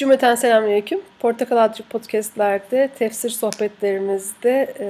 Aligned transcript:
Cümleten 0.00 0.34
selamünaleyküm. 0.34 1.00
Portakal 1.18 1.56
Adcı 1.56 1.82
Podcast'lerde 1.82 2.90
tefsir 2.98 3.30
sohbetlerimizde 3.30 4.74
e, 4.80 4.86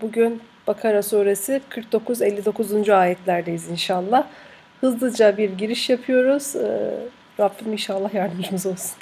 bugün 0.00 0.42
Bakara 0.66 1.02
suresi 1.02 1.62
49-59. 1.70 2.94
ayetlerdeyiz 2.94 3.68
inşallah. 3.68 4.26
Hızlıca 4.80 5.36
bir 5.36 5.50
giriş 5.50 5.90
yapıyoruz. 5.90 6.56
E, 6.56 6.94
Rabbim 7.40 7.72
inşallah 7.72 8.14
yardımcımız 8.14 8.66
olsun. 8.66 8.92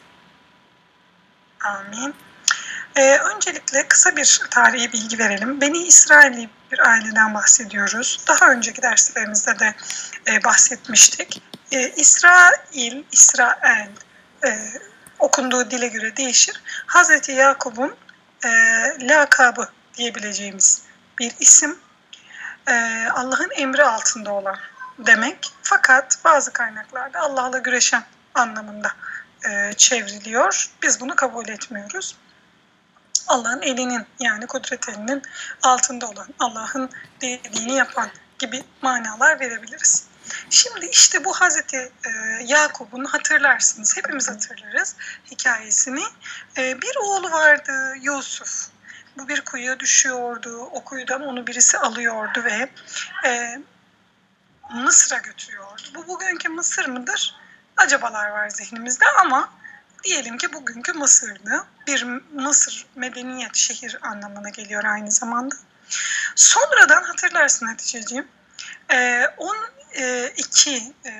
Amin. 1.65 2.15
Ee, 2.97 3.19
öncelikle 3.35 3.89
kısa 3.89 4.17
bir 4.17 4.41
tarihi 4.51 4.93
bilgi 4.93 5.19
verelim. 5.19 5.61
Beni 5.61 5.79
İsrailli 5.79 6.49
bir 6.73 6.89
aileden 6.89 7.35
bahsediyoruz. 7.35 8.25
Daha 8.29 8.53
önceki 8.53 8.83
derslerimizde 8.83 9.59
de 9.59 9.75
e, 10.33 10.45
bahsetmiştik. 10.45 11.43
E, 11.73 11.89
İsrail, 11.89 13.03
İsrail 13.13 13.91
e, 14.45 14.49
okunduğu 15.23 15.71
dile 15.71 15.89
göre 15.89 16.17
değişir. 16.17 16.63
Hazreti 16.87 17.33
Yakup'un 17.33 17.97
e, 18.45 18.49
lakabı 19.01 19.69
diyebileceğimiz 19.95 20.83
bir 21.19 21.33
isim. 21.41 21.79
E, 22.69 23.07
Allah'ın 23.15 23.51
emri 23.57 23.85
altında 23.85 24.33
olan 24.33 24.57
demek. 24.99 25.53
Fakat 25.63 26.19
bazı 26.25 26.53
kaynaklarda 26.53 27.21
Allah'la 27.21 27.59
güreşen 27.59 28.05
anlamında 28.35 28.93
e, 29.49 29.73
çevriliyor. 29.73 30.71
Biz 30.83 31.01
bunu 31.01 31.17
kabul 31.17 31.49
etmiyoruz. 31.49 32.17
Allah'ın 33.29 33.63
elinin 33.63 34.07
yani 34.21 34.47
kudret 34.47 34.89
elinin 34.89 35.23
altında 35.63 36.07
olan, 36.07 36.29
Allah'ın 36.39 36.91
dediğini 37.21 37.73
yapan 37.73 38.09
gibi 38.39 38.65
manalar 38.83 39.41
verebiliriz. 39.41 40.12
Şimdi 40.51 40.87
işte 40.87 41.25
bu 41.25 41.33
Hazreti 41.33 41.77
e, 41.77 42.11
Yakup'un 42.45 43.05
hatırlarsınız, 43.05 43.97
hepimiz 43.97 44.31
hatırlarız 44.31 44.97
hikayesini. 45.31 46.03
E, 46.57 46.83
bir 46.83 46.97
oğlu 46.97 47.31
vardı 47.31 47.95
Yusuf. 48.01 48.69
Bu 49.19 49.29
bir 49.29 49.41
kuyuya 49.41 49.81
düşüyordu. 49.81 50.59
O 50.59 50.85
kuyudan 50.85 51.23
onu 51.23 51.47
birisi 51.47 51.79
alıyordu 51.79 52.45
ve 52.45 52.69
e, 53.29 53.59
Mısır'a 54.75 55.19
götürüyordu. 55.19 55.83
Bu 55.95 56.07
bugünkü 56.09 56.49
Mısır 56.49 56.87
mıdır? 56.87 57.37
Acabalar 57.77 58.29
var 58.29 58.49
zihnimizde 58.49 59.05
ama 59.21 59.53
diyelim 60.05 60.39
ki 60.39 60.53
bugünkü 60.53 60.93
Mısır'dı. 60.93 61.67
Bir 61.87 62.03
Mısır 62.33 62.87
medeniyet 62.95 63.57
şehir 63.57 63.99
anlamına 64.03 64.49
geliyor 64.49 64.85
aynı 64.85 65.11
zamanda. 65.11 65.55
Sonradan 66.35 67.03
hatırlarsın 67.03 67.67
Hatice'ciğim. 67.67 68.29
Ee, 68.91 69.27
on, 69.37 69.57
e, 69.95 70.33
2 70.37 70.95
e, 71.05 71.13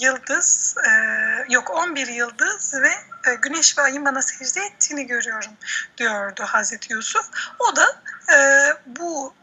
yıldız, 0.00 0.74
e, 0.86 0.90
yok 1.48 1.70
11 1.70 2.06
yıldız 2.06 2.74
ve 2.74 2.92
güneş 3.42 3.78
ve 3.78 3.82
ayın 3.82 4.04
bana 4.04 4.22
secde 4.22 4.60
ettiğini 4.60 5.06
görüyorum 5.06 5.52
diyordu 5.98 6.42
Hazreti 6.46 6.92
Yusuf. 6.92 7.30
O 7.58 7.76
da 7.76 8.02
bu 8.86 9.34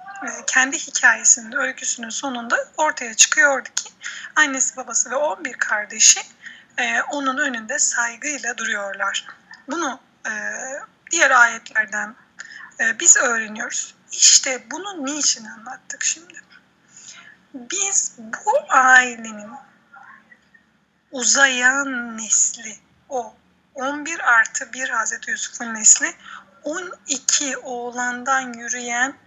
kendi 0.48 0.78
hikayesinin, 0.78 1.52
öyküsünün 1.52 2.09
sonunda 2.09 2.58
ortaya 2.78 3.14
çıkıyordu 3.14 3.70
ki 3.76 3.90
annesi, 4.36 4.78
babası 4.78 5.12
ve 5.12 5.16
11 5.16 5.54
kardeşi 5.54 6.20
onun 7.12 7.38
önünde 7.38 7.80
saygıyla 7.80 8.58
duruyorlar. 8.58 9.28
Bunu 9.68 10.00
diğer 11.12 11.32
ayetlerden 11.32 12.16
biz 13.00 13.18
öğreniyoruz. 13.18 13.96
İşte 14.12 14.72
bunu 14.72 15.06
niçin 15.06 15.46
anlattık 15.46 16.04
şimdi? 16.04 16.42
Biz 17.54 18.14
bu 18.18 18.54
ailenin 18.70 19.52
uzayan 21.12 22.18
nesli, 22.18 22.78
o 23.10 23.36
11 23.76 24.20
artı 24.20 24.74
1 24.74 24.90
Hazreti 24.90 25.32
Yusuf'un 25.32 25.74
nesli 25.74 26.16
12 26.64 27.58
oğlandan 27.58 28.54
yürüyen 28.54 29.18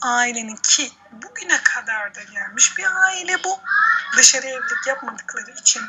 ailenin 0.00 0.56
ki 0.56 0.92
bugüne 1.12 1.62
kadar 1.62 2.14
da 2.14 2.22
gelmiş 2.22 2.78
bir 2.78 2.86
aile 3.02 3.44
bu. 3.44 3.60
Dışarı 4.16 4.46
evlilik 4.46 4.86
yapmadıkları 4.86 5.50
için 5.50 5.82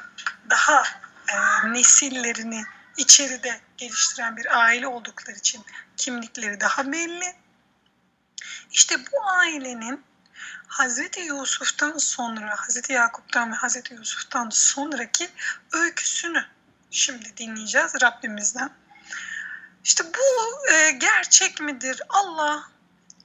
daha 0.50 0.84
e, 1.28 1.36
nesillerini 1.74 2.64
içeride 2.98 3.60
geliştiren 3.78 4.38
bir 4.38 4.60
aile 4.60 4.88
oldukları 4.88 5.38
için 5.38 5.66
kimlikleri 5.98 6.60
daha 6.60 6.92
belli. 6.92 7.36
İşte 8.72 8.96
bu 9.12 9.30
ailenin 9.30 10.07
Hazreti 10.68 11.20
Yusuf'tan 11.20 11.98
sonra, 11.98 12.56
Hazreti 12.58 12.94
Yakup'tan 12.94 13.52
ve 13.52 13.56
Hazreti 13.56 13.94
Yusuf'tan 13.94 14.50
sonraki 14.50 15.30
öyküsünü 15.74 16.46
şimdi 16.92 17.38
dinleyeceğiz 17.38 17.92
Rabbimizden. 18.02 18.70
İşte 19.84 20.04
bu 20.04 20.72
e, 20.72 20.92
gerçek 20.92 21.62
midir? 21.62 22.02
Allah 22.10 22.64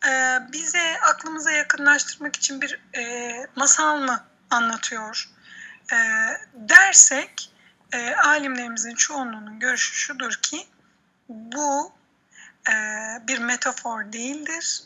e, 0.07 0.39
bize 0.53 1.01
aklımıza 1.01 1.51
yakınlaştırmak 1.51 2.37
için 2.37 2.61
bir 2.61 2.81
e, 2.97 3.47
masal 3.57 3.99
mı 3.99 4.25
anlatıyor 4.51 5.29
e, 5.93 5.97
dersek 6.55 7.53
e, 7.93 8.15
alimlerimizin 8.15 8.95
çoğunluğunun 8.95 9.61
görüşü 9.61 9.95
şudur 9.95 10.33
ki 10.43 10.67
bu 11.29 11.93
e, 12.69 12.73
bir 13.29 13.39
metafor 13.39 14.13
değildir 14.13 14.83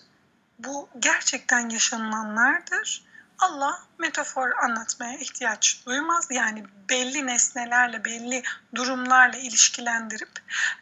bu 0.59 0.89
gerçekten 0.99 1.69
yaşanılanlardır. 1.69 3.07
Allah 3.39 3.83
metafor 3.99 4.51
anlatmaya 4.51 5.19
ihtiyaç 5.19 5.83
duymaz. 5.87 6.27
Yani 6.31 6.65
belli 6.91 7.27
nesnelerle, 7.27 8.05
belli 8.05 8.43
durumlarla 8.75 9.37
ilişkilendirip 9.37 10.31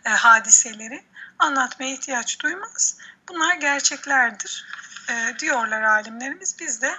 e, 0.04 0.08
hadiseleri 0.10 1.04
anlatmaya 1.38 1.92
ihtiyaç 1.92 2.40
duymaz. 2.40 2.98
Bunlar 3.28 3.54
gerçeklerdir 3.54 4.66
e, 5.08 5.38
diyorlar 5.38 5.82
alimlerimiz. 5.82 6.56
Biz 6.60 6.82
de 6.82 6.94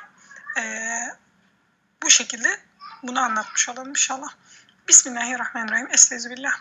e, 0.58 0.64
bu 2.04 2.10
şekilde 2.10 2.60
bunu 3.04 3.20
anlatmış 3.20 3.70
olalım 3.70 3.90
inşallah. 3.90 4.34
Bismillahirrahmanirrahim. 4.88 5.88
Estağfirullah. 5.92 6.54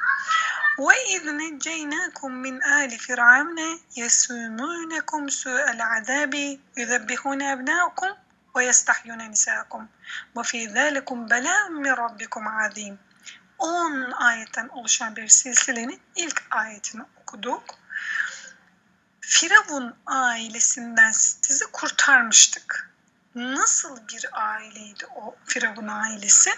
Ve 0.79 1.15
izne 1.15 1.59
ceynakum 1.59 2.37
min 2.37 2.61
ali 2.61 2.99
firavne 2.99 3.79
yesumunekum 3.95 5.31
su'el 5.31 5.81
azabi 5.97 6.61
yuzebbihune 6.77 7.51
ebnâkum 7.51 8.09
ve 8.57 8.65
yestahyune 8.65 9.31
nisâkum. 9.31 9.89
Ve 10.37 10.43
fî 10.43 10.69
zâlikum 10.69 11.31
belâ 11.31 11.69
min 11.69 11.97
rabbikum 11.97 12.47
azîm. 12.47 12.99
10 13.59 14.11
ayetten 14.11 14.69
oluşan 14.69 15.17
bir 15.17 15.29
silsilenin 15.29 16.01
ilk 16.17 16.43
ayetini 16.51 17.03
okuduk. 17.23 17.65
Firavun 19.21 19.97
ailesinden 20.07 21.11
sizi 21.13 21.65
kurtarmıştık. 21.73 22.94
Nasıl 23.35 24.09
bir 24.09 24.29
aileydi 24.33 25.07
o 25.07 25.37
Firavun 25.45 25.89
ailesi? 25.89 26.51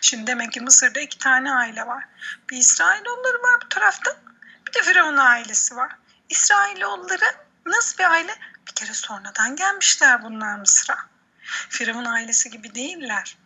Şimdi 0.00 0.26
demek 0.26 0.52
ki 0.52 0.60
Mısır'da 0.60 1.00
iki 1.00 1.18
tane 1.18 1.52
aile 1.52 1.86
var. 1.86 2.04
Bir 2.50 2.56
İsrailoğulları 2.56 3.42
var 3.42 3.60
bu 3.64 3.68
tarafta. 3.68 4.16
Bir 4.68 4.72
de 4.72 4.82
Firavun 4.82 5.16
ailesi 5.16 5.76
var. 5.76 5.96
İsrailoğulları 6.28 7.24
nasıl 7.66 7.98
bir 7.98 8.10
aile? 8.10 8.34
Bir 8.68 8.72
kere 8.72 8.92
sonradan 8.92 9.56
gelmişler 9.56 10.22
bunlar 10.22 10.58
Mısır'a. 10.58 10.98
Firavun 11.68 12.04
ailesi 12.04 12.50
gibi 12.50 12.74
değiller. 12.74 13.38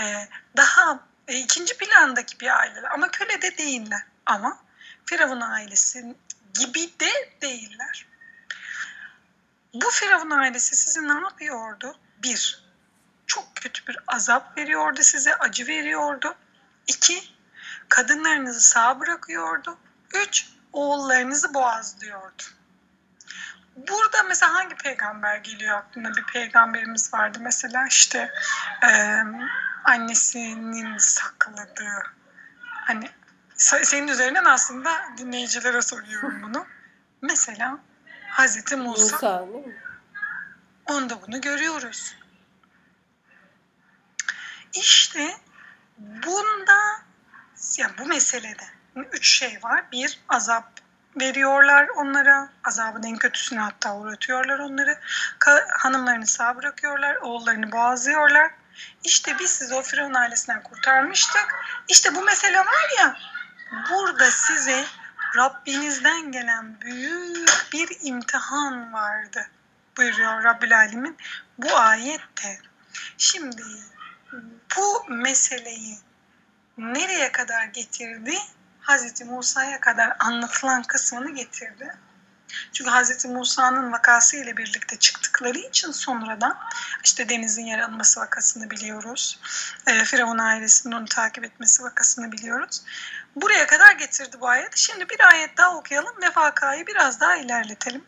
Ee, 0.00 0.28
daha 0.56 1.00
e, 1.28 1.38
ikinci 1.38 1.76
plandaki 1.78 2.40
bir 2.40 2.58
aileler 2.58 2.90
ama 2.90 3.10
köle 3.10 3.42
de 3.42 3.58
değiller. 3.58 4.02
Ama 4.26 4.58
Firavun 5.06 5.40
ailesi 5.40 6.16
gibi 6.60 7.00
de 7.00 7.38
değiller. 7.42 8.06
Bu 9.74 9.90
Firavun 9.90 10.30
ailesi 10.30 10.76
sizi 10.76 11.08
ne 11.08 11.12
yapıyordu? 11.12 11.98
Bir, 12.26 12.64
çok 13.26 13.56
kötü 13.56 13.86
bir 13.86 13.98
azap 14.06 14.58
veriyordu 14.58 15.00
size, 15.02 15.34
acı 15.34 15.66
veriyordu. 15.66 16.34
İki, 16.86 17.22
kadınlarınızı 17.88 18.60
sağ 18.60 19.00
bırakıyordu. 19.00 19.78
Üç, 20.14 20.48
oğullarınızı 20.72 21.54
boğazlıyordu. 21.54 22.42
Burada 23.76 24.22
mesela 24.22 24.54
hangi 24.54 24.74
peygamber 24.74 25.36
geliyor 25.36 25.78
aklına? 25.78 26.16
Bir 26.16 26.24
peygamberimiz 26.24 27.14
vardı 27.14 27.38
mesela 27.40 27.86
işte 27.86 28.30
e, 28.82 29.22
annesinin 29.84 30.98
sakladığı 30.98 32.02
hani 32.64 33.10
senin 33.56 34.08
üzerinden 34.08 34.44
aslında 34.44 34.90
dinleyicilere 35.18 35.82
soruyorum 35.82 36.42
bunu. 36.42 36.66
Mesela 37.22 37.78
Hazreti 38.28 38.76
Musa. 38.76 39.02
Musa 39.02 39.44
Onda 40.86 41.22
bunu 41.22 41.40
görüyoruz. 41.40 42.14
İşte 44.74 45.36
bunda 45.98 47.02
yani 47.78 47.92
bu 47.98 48.06
meselede 48.06 48.64
üç 49.12 49.28
şey 49.28 49.58
var. 49.62 49.84
Bir 49.92 50.20
azap 50.28 50.80
veriyorlar 51.20 51.88
onlara. 51.88 52.48
Azabın 52.64 53.02
en 53.02 53.16
kötüsünü 53.16 53.60
hatta 53.60 53.96
uğratıyorlar 53.96 54.58
onları. 54.58 54.98
hanımlarını 55.78 56.26
sağ 56.26 56.56
bırakıyorlar. 56.56 57.16
Oğullarını 57.16 57.72
boğazlıyorlar. 57.72 58.50
İşte 59.04 59.38
biz 59.38 59.50
sizi 59.50 59.74
o 59.74 59.82
Firavun 59.82 60.14
ailesinden 60.14 60.62
kurtarmıştık. 60.62 61.54
İşte 61.88 62.14
bu 62.14 62.22
mesele 62.22 62.58
var 62.58 62.98
ya 62.98 63.16
burada 63.90 64.30
size 64.30 64.84
Rabbinizden 65.36 66.32
gelen 66.32 66.80
büyük 66.80 67.68
bir 67.72 67.88
imtihan 68.02 68.92
vardı 68.92 69.48
buyuruyor 69.96 70.44
Rabbil 70.44 70.76
Alemin 70.76 71.16
bu 71.58 71.76
ayette. 71.76 72.60
Şimdi 73.18 73.62
bu 74.76 75.04
meseleyi 75.08 75.98
nereye 76.78 77.32
kadar 77.32 77.64
getirdi? 77.64 78.38
Hazreti 78.80 79.24
Musa'ya 79.24 79.80
kadar 79.80 80.16
anlatılan 80.18 80.82
kısmını 80.82 81.34
getirdi. 81.34 81.96
Çünkü 82.72 82.90
Hazreti 82.90 83.28
Musa'nın 83.28 83.92
vakası 83.92 84.36
ile 84.36 84.56
birlikte 84.56 84.98
çıktıkları 84.98 85.58
için 85.58 85.90
sonradan 85.90 86.58
işte 87.04 87.28
denizin 87.28 87.66
yer 87.66 87.78
alması 87.78 88.20
vakasını 88.20 88.70
biliyoruz. 88.70 89.40
E, 89.86 90.04
Firavun 90.04 90.38
ailesinin 90.38 90.94
onu 90.94 91.04
takip 91.04 91.44
etmesi 91.44 91.82
vakasını 91.82 92.32
biliyoruz. 92.32 92.82
Buraya 93.36 93.66
kadar 93.66 93.92
getirdi 93.92 94.36
bu 94.40 94.48
ayet. 94.48 94.76
Şimdi 94.76 95.08
bir 95.08 95.20
ayet 95.20 95.56
daha 95.56 95.76
okuyalım 95.76 96.22
ve 96.22 96.26
vakayı 96.36 96.86
biraz 96.86 97.20
daha 97.20 97.36
ilerletelim. 97.36 98.04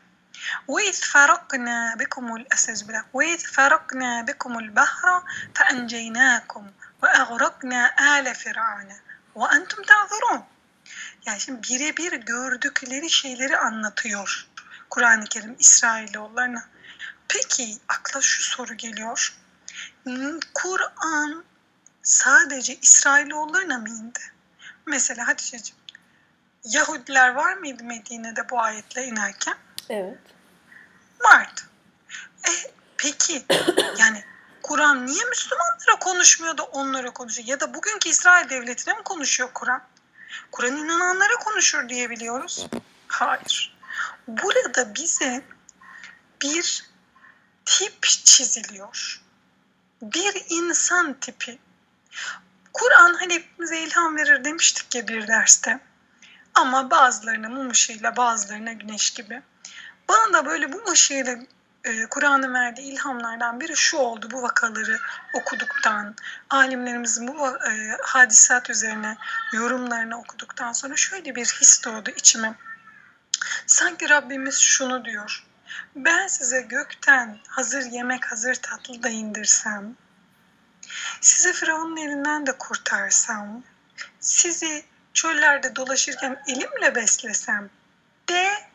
وإذ 0.68 0.94
فرقنا 0.94 1.96
بكم 1.96 2.36
الأساس 2.36 2.82
بلا 2.82 3.06
وإذ 3.14 3.40
فرقنا 3.40 4.22
بكم 4.22 4.60
البحر 4.60 5.24
فأنجيناكم 5.56 6.72
وأغرقنا 7.02 7.82
آل 8.18 8.36
فرعون 8.36 8.90
وأنتم 9.36 9.82
تعذرون 9.84 10.44
yani 11.26 11.40
şimdi 11.40 11.68
birebir 11.70 12.14
gördükleri 12.14 13.10
şeyleri 13.10 13.58
anlatıyor 13.58 14.48
Kur'an-ı 14.90 15.26
Kerim 15.26 15.56
İsrailoğullarına. 15.60 16.66
Peki 17.28 17.78
akla 17.88 18.22
şu 18.22 18.44
soru 18.44 18.74
geliyor. 18.74 19.38
Kur'an 20.54 21.44
sadece 22.04 22.76
İsrailoğullarına 22.76 23.78
mı 23.78 23.90
indi? 23.90 24.20
Mesela 24.86 25.28
Hatice'ciğim 25.28 25.82
Yahudiler 26.64 27.30
var 27.30 27.54
mıydı 27.54 27.84
Medine'de 27.84 28.50
bu 28.50 28.62
ayetle 28.62 29.06
inerken? 29.06 29.56
Evet. 29.91 30.19
Vardı. 31.21 31.61
E, 32.49 32.51
peki 32.97 33.45
yani 33.99 34.25
Kur'an 34.63 35.07
niye 35.07 35.25
Müslümanlara 35.25 35.99
konuşmuyor 36.01 36.59
da 36.59 36.63
onlara 36.63 37.11
konuşuyor? 37.11 37.49
Ya 37.49 37.61
da 37.61 37.75
bugünkü 37.75 38.09
İsrail 38.09 38.51
devletine 38.51 38.95
mi 38.95 39.03
konuşuyor 39.03 39.51
Kur'an? 39.55 39.83
Kur'an 40.53 40.77
inananlara 40.77 41.35
konuşur 41.35 41.89
diye 41.89 42.11
biliyoruz. 42.11 42.67
Hayır. 43.09 43.79
Burada 44.29 44.95
bize 44.95 45.43
bir 46.43 46.91
tip 47.65 48.03
çiziliyor. 48.03 49.23
Bir 50.03 50.45
insan 50.49 51.15
tipi. 51.15 51.59
Kur'an 52.73 53.15
hani 53.15 53.35
hepimize 53.35 53.79
ilham 53.79 54.17
verir 54.17 54.45
demiştik 54.45 54.95
ya 54.95 55.09
bir 55.09 55.29
derste. 55.29 55.81
Ama 56.55 56.91
bazılarına 56.91 57.49
mum 57.49 57.71
ışığıyla 57.71 58.17
bazılarına 58.17 58.73
güneş 58.73 59.11
gibi. 59.11 59.43
Bana 60.09 60.33
da 60.33 60.47
böyle 60.47 60.73
bu 60.73 60.91
ışığıyla 60.91 61.39
e, 61.85 62.07
Kur'an'ın 62.07 62.55
verdiği 62.55 62.93
ilhamlardan 62.93 63.61
biri 63.61 63.77
şu 63.77 63.97
oldu 63.97 64.29
bu 64.31 64.43
vakaları 64.43 64.99
okuduktan, 65.35 66.15
alimlerimizin 66.51 67.29
bu 67.29 67.49
e, 67.49 67.97
hadisat 68.03 68.71
üzerine 68.71 69.17
yorumlarını 69.53 70.19
okuduktan 70.19 70.73
sonra 70.73 70.97
şöyle 70.97 71.35
bir 71.35 71.47
his 71.47 71.85
doğdu 71.85 72.11
içime. 72.11 72.55
Sanki 73.67 74.09
Rabbimiz 74.09 74.59
şunu 74.59 75.05
diyor. 75.05 75.45
Ben 75.97 76.27
size 76.27 76.61
gökten 76.61 77.39
hazır 77.49 77.83
yemek, 77.83 78.33
hazır 78.33 78.55
tatlı 78.55 79.03
da 79.03 79.09
indirsem, 79.09 79.97
sizi 81.21 81.53
Firavun'un 81.53 81.97
elinden 81.97 82.47
de 82.47 82.53
kurtarsam, 82.53 83.63
sizi 84.21 84.85
çöllerde 85.15 85.77
dolaşırken 85.77 86.43
elimle 86.47 86.95
beslesem 86.95 87.71
de 88.29 88.68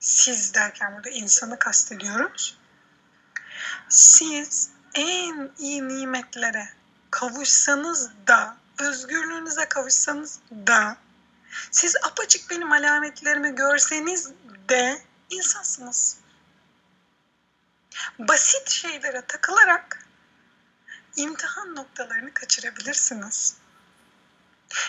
siz 0.00 0.54
derken 0.54 0.94
burada 0.94 1.10
insanı 1.10 1.58
kastediyoruz. 1.58 2.58
Siz 3.88 4.70
en 4.94 5.50
iyi 5.58 5.88
nimetlere 5.88 6.68
kavuşsanız 7.10 8.10
da, 8.26 8.56
özgürlüğünüze 8.78 9.68
kavuşsanız 9.68 10.38
da, 10.52 10.96
siz 11.70 11.96
apaçık 11.96 12.50
benim 12.50 12.72
alametlerimi 12.72 13.54
görseniz 13.54 14.30
de 14.68 15.02
insansınız. 15.30 16.16
Basit 18.18 18.70
şeylere 18.70 19.22
takılarak 19.26 20.06
imtihan 21.16 21.76
noktalarını 21.76 22.34
kaçırabilirsiniz. 22.34 23.56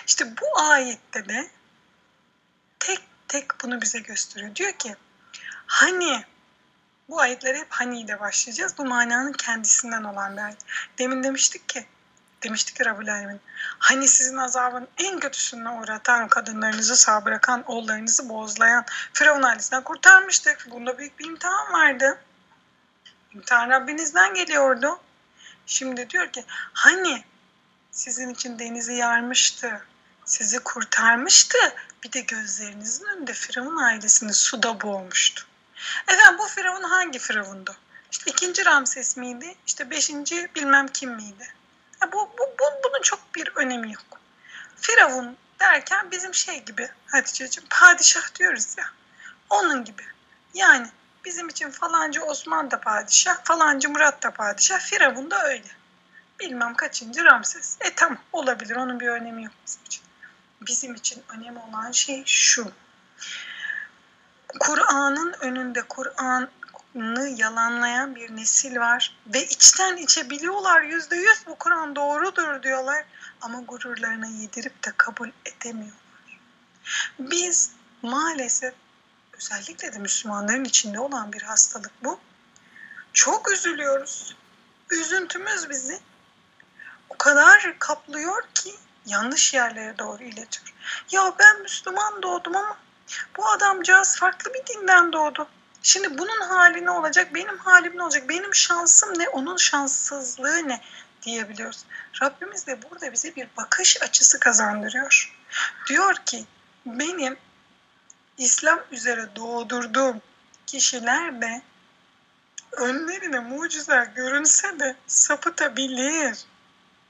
İşte 0.08 0.38
bu 0.38 0.60
ayette 0.60 1.30
de 1.30 1.52
tek 2.80 3.11
tek 3.32 3.64
bunu 3.64 3.82
bize 3.82 4.00
gösteriyor. 4.00 4.56
Diyor 4.56 4.72
ki 4.72 4.96
hani 5.66 6.24
bu 7.10 7.20
ayetler 7.20 7.56
hep 7.56 7.68
hani 7.70 8.02
ile 8.02 8.20
başlayacağız. 8.20 8.78
Bu 8.78 8.86
mananın 8.86 9.34
kendisinden 9.34 10.04
olan 10.04 10.38
bir 10.38 10.42
ayet. 10.42 10.58
Demin 10.98 11.24
demiştik 11.24 11.70
ki 11.70 11.86
demiştik 12.44 12.76
ki 12.76 12.86
Rabbül 12.86 13.14
Alemin. 13.14 13.42
Hani 13.80 14.08
sizin 14.08 14.38
azabın 14.38 14.88
en 14.98 15.20
kötüsüne 15.20 15.70
uğratan, 15.70 16.28
kadınlarınızı 16.28 16.96
sağ 16.96 17.26
bırakan, 17.26 17.64
oğullarınızı 17.68 18.30
bozlayan 18.30 18.86
Firavun 19.14 19.44
ailesinden 19.44 19.84
kurtarmıştık. 19.84 20.68
Bunda 20.72 20.98
büyük 20.98 21.20
bir 21.20 21.26
imtihan 21.26 21.74
vardı. 21.74 22.18
İmtihan 23.34 23.70
Rabbinizden 23.70 24.34
geliyordu. 24.34 25.00
Şimdi 25.66 26.10
diyor 26.10 26.32
ki 26.32 26.44
hani 26.74 27.24
sizin 27.92 28.30
için 28.30 28.60
denizi 28.60 28.94
yarmıştı, 28.94 29.82
sizi 30.26 30.60
kurtarmıştı. 30.60 31.58
Bir 32.04 32.12
de 32.12 32.22
gözlerinizin 32.22 33.06
önünde 33.06 33.34
Firavun 33.34 33.78
ailesini 33.78 34.34
suda 34.34 34.82
boğmuştu. 34.82 35.46
Efendim 36.08 36.38
bu 36.40 36.48
Firavun 36.48 36.84
hangi 36.84 37.20
Firavundu? 37.20 37.76
İşte 38.12 38.32
ikinci 38.32 38.66
Ramses 38.66 39.18
miydi? 39.18 39.56
İşte 39.68 39.90
beşinci 39.90 40.50
bilmem 40.56 40.88
kim 40.88 41.12
miydi? 41.12 41.54
Ya 42.02 42.12
bu, 42.12 42.30
bu, 42.38 42.44
bu, 42.60 42.66
bunun 42.84 43.02
çok 43.02 43.36
bir 43.36 43.52
önemi 43.56 43.94
yok. 43.94 44.20
Firavun 44.76 45.38
derken 45.60 46.12
bizim 46.12 46.34
şey 46.34 46.64
gibi 46.64 46.90
Hatice'ciğim 47.08 47.70
padişah 47.70 48.36
diyoruz 48.36 48.78
ya. 48.78 48.86
Onun 49.50 49.86
gibi. 49.86 50.04
Yani 50.54 50.88
bizim 51.26 51.50
için 51.50 51.72
falancı 51.72 52.24
Osman 52.24 52.72
da 52.72 52.82
padişah, 52.82 53.44
falancı 53.44 53.90
Murat 53.90 54.24
da 54.24 54.32
padişah, 54.32 54.80
Firavun 54.80 55.32
da 55.32 55.48
öyle. 55.48 55.68
Bilmem 56.40 56.76
kaçıncı 56.76 57.24
Ramses. 57.24 57.78
E 57.82 57.96
tamam 57.96 58.18
olabilir 58.34 58.76
onun 58.76 59.00
bir 59.00 59.08
önemi 59.08 59.44
yok 59.44 59.54
bizim 59.66 59.82
için. 59.86 60.04
Bizim 60.62 60.96
için 60.96 61.24
önemli 61.30 61.60
olan 61.60 61.92
şey 61.92 62.24
şu. 62.26 62.72
Kur'an'ın 64.60 65.34
önünde 65.40 65.82
Kur'an'ı 65.82 67.30
yalanlayan 67.30 68.16
bir 68.16 68.36
nesil 68.36 68.76
var 68.76 69.18
ve 69.28 69.46
içten 69.46 69.98
içe 69.98 70.30
biliyorlar 70.30 70.82
yüzde 70.82 71.16
yüz 71.16 71.48
bu 71.48 71.56
Kur'an 71.56 71.96
doğrudur 71.96 72.64
diyorlar 72.64 73.06
ama 73.42 73.62
gururlarına 73.62 74.28
yedirip 74.28 74.84
de 74.84 74.94
kabul 74.98 75.30
edemiyorlar. 75.46 76.40
Biz 77.20 77.72
maalesef 78.02 78.74
özellikle 79.38 79.94
de 79.94 80.00
Müslümanların 80.00 80.66
içinde 80.66 81.00
olan 81.00 81.34
bir 81.34 81.42
hastalık 81.42 82.04
bu. 82.04 82.20
Çok 83.14 83.52
üzülüyoruz. 83.52 84.36
Üzüntümüz 84.90 85.70
bizi 85.70 86.00
o 87.10 87.18
kadar 87.18 87.76
kaplıyor 87.80 88.44
ki 88.54 88.76
yanlış 89.06 89.54
yerlere 89.54 89.98
doğru 89.98 90.24
iletiyor. 90.24 90.74
Ya 91.12 91.34
ben 91.40 91.62
Müslüman 91.62 92.22
doğdum 92.22 92.56
ama 92.56 92.78
bu 93.38 93.50
adamcağız 93.50 94.18
farklı 94.18 94.54
bir 94.54 94.74
dinden 94.74 95.14
doğdu. 95.14 95.48
Şimdi 95.84 96.18
bunun 96.18 96.42
hali 96.42 96.86
ne 96.86 96.92
olacak? 96.92 97.36
Benim 97.36 97.58
halim 97.58 97.98
ne 97.98 98.04
olacak? 98.04 98.30
Benim 98.30 98.56
şansım 98.56 99.20
ne? 99.20 99.30
Onun 99.30 99.58
şanssızlığı 99.58 100.68
ne? 100.68 100.82
diyebiliyoruz. 101.24 101.86
Rabbimiz 102.22 102.68
de 102.68 102.80
burada 102.84 103.12
bize 103.12 103.36
bir 103.36 103.48
bakış 103.58 104.02
açısı 104.02 104.40
kazandırıyor. 104.40 105.38
Diyor 105.90 106.16
ki 106.16 106.46
benim 106.86 107.38
İslam 108.38 108.80
üzere 108.92 109.36
doğdurduğum 109.36 110.22
kişiler 110.66 111.42
de 111.42 111.62
önlerine 112.72 113.40
mucize 113.40 114.12
görünse 114.16 114.80
de 114.80 114.96
sapıtabilir. 115.08 116.46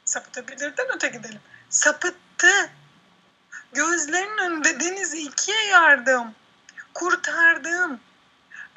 Sapıtabilirden 0.05 0.85
öte 0.95 1.07
gidelim. 1.07 1.41
Sapıttı. 1.71 2.69
Gözlerinin 3.73 4.37
önünde 4.37 4.79
denizi 4.79 5.17
ikiye 5.17 5.65
yardım. 5.65 6.35
Kurtardım. 6.93 7.99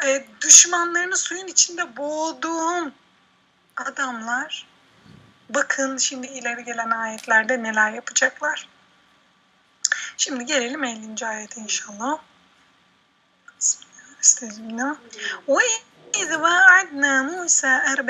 E, 0.04 0.26
düşmanlarını 0.40 1.16
suyun 1.16 1.46
içinde 1.46 1.96
boğduğum 1.96 2.92
adamlar 3.76 4.66
bakın 5.48 5.96
şimdi 5.96 6.26
ileri 6.26 6.64
gelen 6.64 6.90
ayetlerde 6.90 7.62
neler 7.62 7.90
yapacaklar. 7.90 8.68
Şimdi 10.16 10.46
gelelim 10.46 10.84
50. 10.84 11.26
ayete 11.26 11.60
inşallah. 11.60 12.18
Bismillah. 14.20 14.96
Ve 15.48 15.64
iz 16.20 16.30
vaadna 16.30 17.22
Musa 17.22 17.84
40 17.96 18.08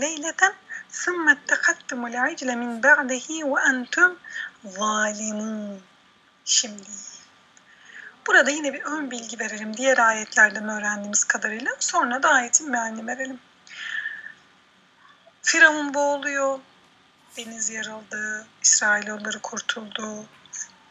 leyleten 0.00 0.54
ثم 0.93 1.29
اتخذتم 1.29 2.05
العجل 2.05 2.49
من 2.55 2.81
بعده 2.81 3.27
وأنتم 3.51 4.11
ظالمون 4.77 5.81
Şimdi 6.45 6.89
Burada 8.27 8.51
yine 8.51 8.73
bir 8.73 8.81
ön 8.81 9.11
bilgi 9.11 9.39
verelim 9.39 9.77
diğer 9.77 9.97
ayetlerden 9.97 10.69
öğrendiğimiz 10.69 11.23
kadarıyla. 11.23 11.71
Sonra 11.79 12.23
da 12.23 12.29
ayetin 12.29 12.69
mealini 12.69 13.07
verelim. 13.07 13.39
Firavun 15.41 15.93
boğuluyor, 15.93 16.59
deniz 17.37 17.69
yarıldı, 17.69 18.47
İsrailoğulları 18.61 19.39
kurtuldu, 19.39 20.25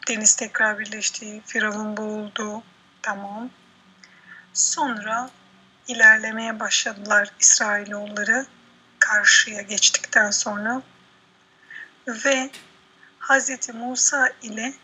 deniz 0.07 0.35
tekrar 0.35 0.79
birleşti, 0.79 1.41
Firavun 1.45 1.97
boğuldu. 1.97 2.63
Tamam. 3.01 3.49
Sonra 4.53 5.29
ilerlemeye 5.87 6.59
başladılar 6.59 7.31
İsrailoğulları 7.39 8.45
karşıya 9.04 9.62
geçtikten 9.62 10.30
sonra 10.30 10.82
ve 12.08 12.50
Hz. 13.20 13.74
Musa 13.74 14.28
ile 14.42 14.74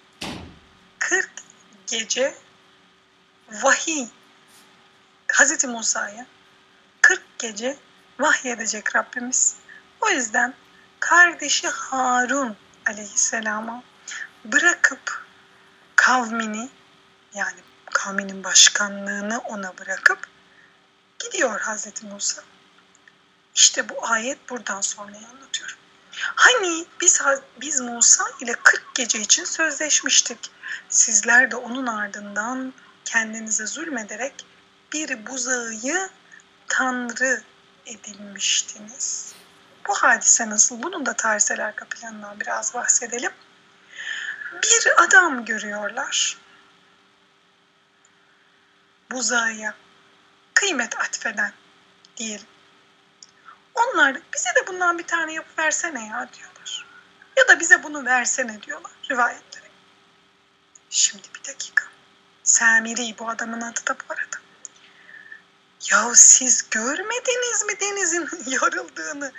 40 0.98 1.30
gece 1.86 2.34
vahiy 3.50 4.08
Hz. 5.32 5.64
Musa'ya 5.64 6.26
40 7.02 7.38
gece 7.38 7.76
vahyedecek 8.18 8.96
Rabbimiz. 8.96 9.56
O 10.00 10.10
yüzden 10.10 10.54
kardeşi 11.00 11.68
Harun 11.68 12.56
aleyhisselama 12.86 13.82
bırakıp 14.44 15.26
kavmini 15.96 16.68
yani 17.34 17.60
kavminin 17.92 18.44
başkanlığını 18.44 19.38
ona 19.38 19.78
bırakıp 19.78 20.28
gidiyor 21.18 21.60
Hazreti 21.60 22.06
Musa. 22.06 22.42
İşte 23.54 23.88
bu 23.88 24.06
ayet 24.06 24.50
buradan 24.50 24.80
sonra 24.80 25.16
anlatıyorum. 25.16 25.76
Hani 26.34 26.86
biz 27.00 27.20
biz 27.60 27.80
Musa 27.80 28.24
ile 28.40 28.52
40 28.62 28.94
gece 28.94 29.20
için 29.20 29.44
sözleşmiştik. 29.44 30.50
Sizler 30.88 31.50
de 31.50 31.56
onun 31.56 31.86
ardından 31.86 32.72
kendinize 33.04 33.66
zulmederek 33.66 34.46
bir 34.92 35.26
buzağıyı 35.26 36.10
tanrı 36.68 37.42
edinmiştiniz. 37.86 39.34
Bu 39.88 39.94
hadise 39.94 40.50
nasıl? 40.50 40.82
Bunun 40.82 41.06
da 41.06 41.14
tarihsel 41.14 41.64
arka 41.64 41.84
planından 41.84 42.40
biraz 42.40 42.74
bahsedelim. 42.74 43.32
Bir 44.62 45.04
adam 45.04 45.44
görüyorlar. 45.44 46.38
Buzağıya 49.10 49.74
kıymet 50.54 50.98
atfeden 51.00 51.52
diyelim. 52.16 52.46
Onlar 53.80 54.20
bize 54.34 54.48
de 54.48 54.66
bundan 54.66 54.98
bir 54.98 55.06
tane 55.06 55.32
yapıversene 55.32 56.06
ya 56.06 56.28
diyorlar. 56.32 56.86
Ya 57.36 57.48
da 57.48 57.60
bize 57.60 57.82
bunu 57.82 58.04
versene 58.04 58.62
diyorlar 58.62 58.92
rivayetlere. 59.10 59.70
Şimdi 60.90 61.28
bir 61.34 61.52
dakika. 61.52 61.84
Samiri 62.42 63.18
bu 63.18 63.28
adamın 63.28 63.60
adı 63.60 63.80
da 63.86 63.96
bu 64.08 64.12
arada. 64.12 64.36
Ya 65.90 66.14
siz 66.14 66.70
görmediniz 66.70 67.64
mi 67.64 67.80
denizin 67.80 68.28
yarıldığını? 68.46 69.32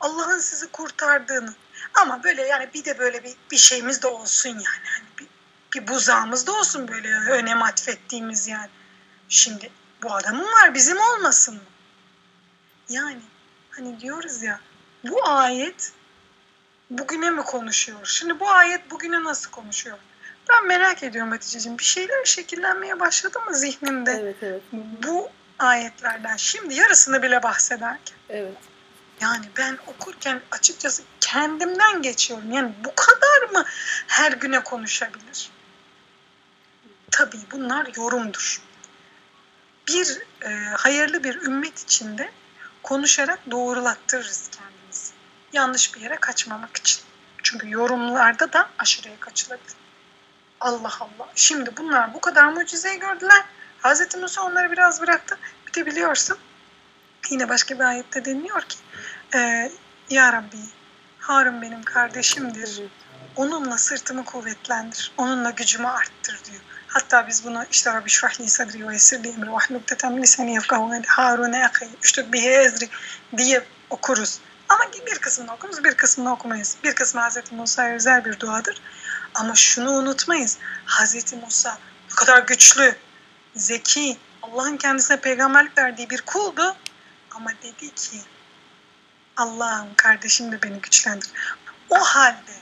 Allah'ın 0.00 0.38
sizi 0.38 0.70
kurtardığını. 0.70 1.54
Ama 1.94 2.24
böyle 2.24 2.42
yani 2.42 2.70
bir 2.74 2.84
de 2.84 2.98
böyle 2.98 3.24
bir, 3.24 3.36
bir 3.50 3.56
şeyimiz 3.56 4.02
de 4.02 4.06
olsun 4.06 4.48
yani. 4.48 4.64
Hani 4.64 5.04
bir, 5.18 5.26
bir 5.74 5.88
buzağımız 5.88 6.46
da 6.46 6.52
olsun 6.52 6.88
böyle 6.88 7.08
önem 7.08 7.62
atfettiğimiz 7.62 8.48
yani. 8.48 8.70
Şimdi 9.28 9.70
bu 10.02 10.14
adamın 10.14 10.44
var 10.44 10.74
bizim 10.74 10.98
olmasın 10.98 11.54
mı? 11.54 11.60
Yani 12.88 13.20
hani 13.76 14.00
diyoruz 14.00 14.42
ya 14.42 14.60
bu 15.04 15.28
ayet 15.28 15.92
bugüne 16.90 17.30
mi 17.30 17.42
konuşuyor? 17.42 17.98
Şimdi 18.04 18.40
bu 18.40 18.50
ayet 18.50 18.90
bugüne 18.90 19.24
nasıl 19.24 19.50
konuşuyor? 19.50 19.98
Ben 20.50 20.66
merak 20.66 21.02
ediyorum 21.02 21.30
Hatice'ciğim. 21.30 21.78
Bir 21.78 21.84
şeyler 21.84 22.24
şekillenmeye 22.24 23.00
başladı 23.00 23.40
mı 23.40 23.54
zihninde? 23.54 24.18
Evet, 24.22 24.36
evet. 24.42 24.62
Bu 25.06 25.30
ayetlerden 25.58 26.36
şimdi 26.36 26.74
yarısını 26.74 27.22
bile 27.22 27.42
bahsederken. 27.42 28.16
Evet. 28.28 28.56
Yani 29.20 29.44
ben 29.56 29.78
okurken 29.86 30.40
açıkçası 30.50 31.02
kendimden 31.20 32.02
geçiyorum. 32.02 32.52
Yani 32.52 32.72
bu 32.84 32.94
kadar 32.94 33.50
mı 33.52 33.64
her 34.06 34.32
güne 34.32 34.62
konuşabilir? 34.62 35.50
Tabii 37.10 37.40
bunlar 37.50 37.88
yorumdur. 37.96 38.62
Bir 39.88 40.22
e, 40.42 40.48
hayırlı 40.76 41.24
bir 41.24 41.42
ümmet 41.42 41.80
içinde 41.82 42.32
konuşarak 42.82 43.38
doğrulattırırız 43.50 44.50
kendimizi. 44.50 45.12
Yanlış 45.52 45.94
bir 45.94 46.00
yere 46.00 46.16
kaçmamak 46.16 46.76
için. 46.76 47.02
Çünkü 47.42 47.70
yorumlarda 47.70 48.52
da 48.52 48.68
aşırıya 48.78 49.20
kaçılabilir. 49.20 49.74
Allah 50.60 50.92
Allah. 51.00 51.28
Şimdi 51.34 51.76
bunlar 51.76 52.14
bu 52.14 52.20
kadar 52.20 52.44
mucizeyi 52.52 52.98
gördüler. 52.98 53.44
Hz. 53.82 54.14
Musa 54.16 54.42
onları 54.42 54.72
biraz 54.72 55.00
bıraktı. 55.00 55.38
Bir 55.66 55.72
de 55.72 55.86
biliyorsun 55.86 56.38
yine 57.30 57.48
başka 57.48 57.74
bir 57.74 57.84
ayette 57.84 58.24
deniliyor 58.24 58.62
ki 58.62 58.78
e, 59.34 59.70
Ya 60.10 60.32
Rabbi 60.32 60.56
Harun 61.18 61.62
benim 61.62 61.82
kardeşimdir. 61.82 62.82
Onunla 63.36 63.78
sırtımı 63.78 64.24
kuvvetlendir. 64.24 65.12
Onunla 65.16 65.50
gücümü 65.50 65.86
arttır 65.86 66.40
diyor. 66.44 66.62
Hatta 66.92 67.28
biz 67.28 67.44
bunu 67.44 67.64
işte 67.70 67.92
Rabbi 67.92 68.10
şrahli 68.10 68.50
sadri 68.50 68.88
ve 68.88 68.94
esirli 68.94 69.28
emri 69.28 69.52
ve 69.52 69.56
ahluktetem 69.56 70.22
lisani 70.22 70.54
yefkahu 70.54 70.90
Harun'e 71.06 71.66
akı 71.66 71.84
üçtük 72.02 72.32
bihi 72.32 72.48
ezri 72.48 72.88
diye 73.36 73.64
okuruz. 73.90 74.40
Ama 74.68 74.92
bir 75.06 75.18
kısmını 75.18 75.54
okuruz, 75.54 75.84
bir 75.84 75.94
kısmını 75.94 76.32
okumayız. 76.32 76.76
Bir 76.84 76.94
kısmı 76.94 77.28
Hz. 77.28 77.52
Musa'ya 77.52 77.94
özel 77.94 78.24
bir 78.24 78.40
duadır. 78.40 78.82
Ama 79.34 79.54
şunu 79.54 79.90
unutmayız. 79.90 80.58
Hz. 80.86 81.32
Musa 81.32 81.78
ne 82.10 82.14
kadar 82.14 82.42
güçlü, 82.42 82.96
zeki, 83.56 84.18
Allah'ın 84.42 84.76
kendisine 84.76 85.20
peygamberlik 85.20 85.78
verdiği 85.78 86.10
bir 86.10 86.20
kuldu. 86.20 86.76
Ama 87.30 87.50
dedi 87.62 87.94
ki 87.94 88.20
Allah'ım 89.36 89.94
kardeşim 89.96 90.52
de 90.52 90.62
beni 90.62 90.80
güçlendir. 90.80 91.30
O 91.90 91.98
halde 91.98 92.61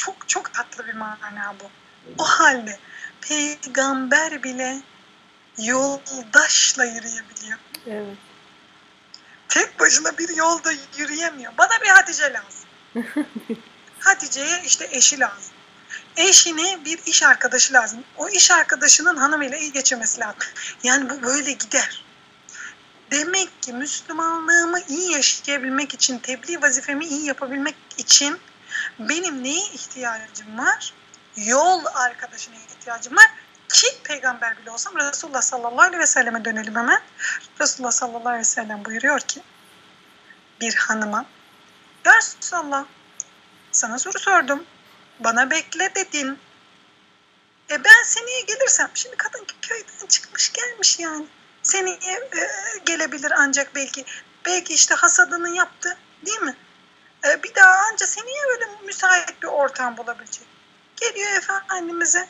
çok 0.00 0.28
çok 0.28 0.54
tatlı 0.54 0.86
bir 0.86 0.94
mana 0.94 1.54
bu. 1.60 1.70
O 2.18 2.24
halde 2.24 2.78
peygamber 3.20 4.42
bile 4.42 4.82
yoldaşla 5.58 6.84
yürüyebiliyor. 6.84 7.58
Evet. 7.86 8.16
Tek 9.48 9.80
başına 9.80 10.18
bir 10.18 10.36
yolda 10.36 10.72
yürüyemiyor. 10.98 11.52
Bana 11.58 11.80
bir 11.82 11.88
Hatice 11.88 12.32
lazım. 12.32 12.66
Hatice'ye 14.00 14.62
işte 14.66 14.88
eşi 14.92 15.20
lazım. 15.20 15.52
Eşine 16.16 16.84
bir 16.84 16.98
iş 17.06 17.22
arkadaşı 17.22 17.72
lazım. 17.72 18.04
O 18.16 18.28
iş 18.28 18.50
arkadaşının 18.50 19.16
hanımıyla 19.16 19.58
iyi 19.58 19.72
geçirmesi 19.72 20.20
lazım. 20.20 20.38
Yani 20.82 21.10
bu 21.10 21.22
böyle 21.22 21.52
gider. 21.52 22.04
Demek 23.10 23.62
ki 23.62 23.72
Müslümanlığımı 23.72 24.80
iyi 24.88 25.12
yaşayabilmek 25.12 25.94
için, 25.94 26.18
tebliğ 26.18 26.62
vazifemi 26.62 27.06
iyi 27.06 27.26
yapabilmek 27.26 27.74
için 27.98 28.38
benim 28.98 29.44
neye 29.44 29.64
ihtiyacım 29.72 30.58
var? 30.58 30.94
Yol 31.36 31.84
arkadaşına 31.94 32.54
ihtiyacım 32.54 33.16
var 33.16 33.30
ki 33.68 33.86
peygamber 34.04 34.58
bile 34.58 34.70
olsam 34.70 34.96
Resulullah 34.96 35.42
sallallahu 35.42 35.80
aleyhi 35.80 36.02
ve 36.02 36.06
selleme 36.06 36.44
dönelim 36.44 36.76
hemen. 36.76 37.00
Resulullah 37.60 37.92
sallallahu 37.92 38.28
aleyhi 38.28 38.40
ve 38.40 38.44
sellem 38.44 38.84
buyuruyor 38.84 39.20
ki 39.20 39.42
bir 40.60 40.74
hanıma 40.74 41.24
Ya 42.04 42.16
Resulallah 42.16 42.84
sana 43.72 43.98
soru 43.98 44.18
sordum. 44.18 44.64
Bana 45.18 45.50
bekle 45.50 45.94
dedin. 45.94 46.38
E 47.70 47.84
ben 47.84 48.02
seneye 48.04 48.40
gelirsem, 48.40 48.90
şimdi 48.94 49.16
kadın 49.16 49.46
köyden 49.62 50.06
çıkmış 50.08 50.52
gelmiş 50.52 50.98
yani. 50.98 51.26
Seneye 51.62 51.96
e, 52.12 52.48
gelebilir 52.86 53.32
ancak 53.36 53.74
belki. 53.74 54.04
Belki 54.46 54.74
işte 54.74 54.94
hasadını 54.94 55.56
yaptı 55.56 55.96
değil 56.26 56.40
mi? 56.40 56.56
E, 57.24 57.42
bir 57.42 57.54
daha 57.54 57.78
anca 57.90 58.06
seneye 58.06 58.42
öyle 58.52 58.64
müsait 58.84 59.42
bir 59.42 59.48
ortam 59.48 59.96
bulabilecek. 59.96 60.46
Geliyor 60.96 61.30
Efendimiz'e 61.36 62.28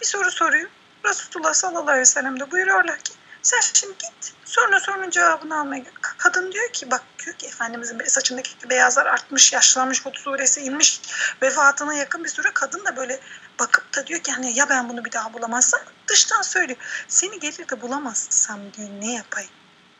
bir 0.00 0.06
soru 0.06 0.30
soruyor. 0.30 0.70
Resulullah 1.04 1.54
sallallahu 1.54 1.82
aleyhi 1.82 2.00
ve 2.00 2.04
sellem 2.04 2.40
de 2.40 2.50
buyuruyorlar 2.50 2.98
ki 2.98 3.12
sen 3.42 3.60
şimdi 3.60 3.98
git 3.98 4.32
sonra 4.44 4.80
sorunun 4.80 5.10
cevabını 5.10 5.60
almaya 5.60 5.78
gel. 5.78 5.92
Kadın 6.18 6.52
diyor 6.52 6.72
ki 6.72 6.90
bak 6.90 7.02
diyor 7.24 7.36
ki 7.36 7.46
Efendimizin 7.46 8.04
saçındaki 8.04 8.70
beyazlar 8.70 9.06
artmış, 9.06 9.52
yaşlanmış, 9.52 10.06
Hud 10.06 10.14
suresi 10.16 10.60
inmiş. 10.60 11.00
Vefatına 11.42 11.94
yakın 11.94 12.24
bir 12.24 12.28
süre 12.28 12.50
kadın 12.54 12.84
da 12.84 12.96
böyle 12.96 13.20
bakıp 13.58 13.96
da 13.96 14.06
diyor 14.06 14.20
ki 14.20 14.32
hani 14.32 14.58
ya 14.58 14.68
ben 14.68 14.88
bunu 14.88 15.04
bir 15.04 15.12
daha 15.12 15.32
bulamazsam 15.32 15.80
dıştan 16.06 16.42
söylüyor. 16.42 16.78
Seni 17.08 17.38
gelir 17.38 17.68
de 17.68 17.80
bulamazsam 17.80 18.60
diyor 18.72 18.88
ne 19.00 19.12
yapayım? 19.12 19.50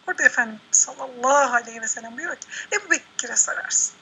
Orada 0.09 0.23
Efendimiz 0.23 0.61
sallallahu 0.70 1.54
aleyhi 1.54 1.82
ve 1.82 1.88
sellem 1.88 2.16
buyuruyor 2.16 2.37
ki 2.37 2.49
Ebu 2.73 2.90
Bekir'e 2.90 3.37
sararsın. 3.37 4.00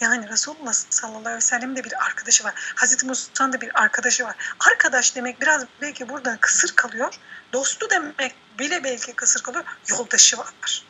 Yani 0.00 0.28
Resulullah 0.28 0.72
sallallahu 0.72 1.18
aleyhi 1.18 1.36
ve 1.36 1.40
sellem 1.40 1.76
de 1.76 1.84
bir 1.84 2.04
arkadaşı 2.04 2.44
var. 2.44 2.72
Hazreti 2.74 3.06
Musa'nın 3.06 3.52
da 3.52 3.60
bir 3.60 3.82
arkadaşı 3.82 4.24
var. 4.24 4.36
Arkadaş 4.70 5.16
demek 5.16 5.40
biraz 5.40 5.64
belki 5.80 6.08
burada 6.08 6.36
kısır 6.40 6.76
kalıyor. 6.76 7.14
Dostu 7.52 7.90
demek 7.90 8.34
bile 8.58 8.84
belki 8.84 9.12
kısır 9.12 9.42
kalıyor. 9.42 9.64
Yoldaşı 9.88 10.38
var. 10.38 10.84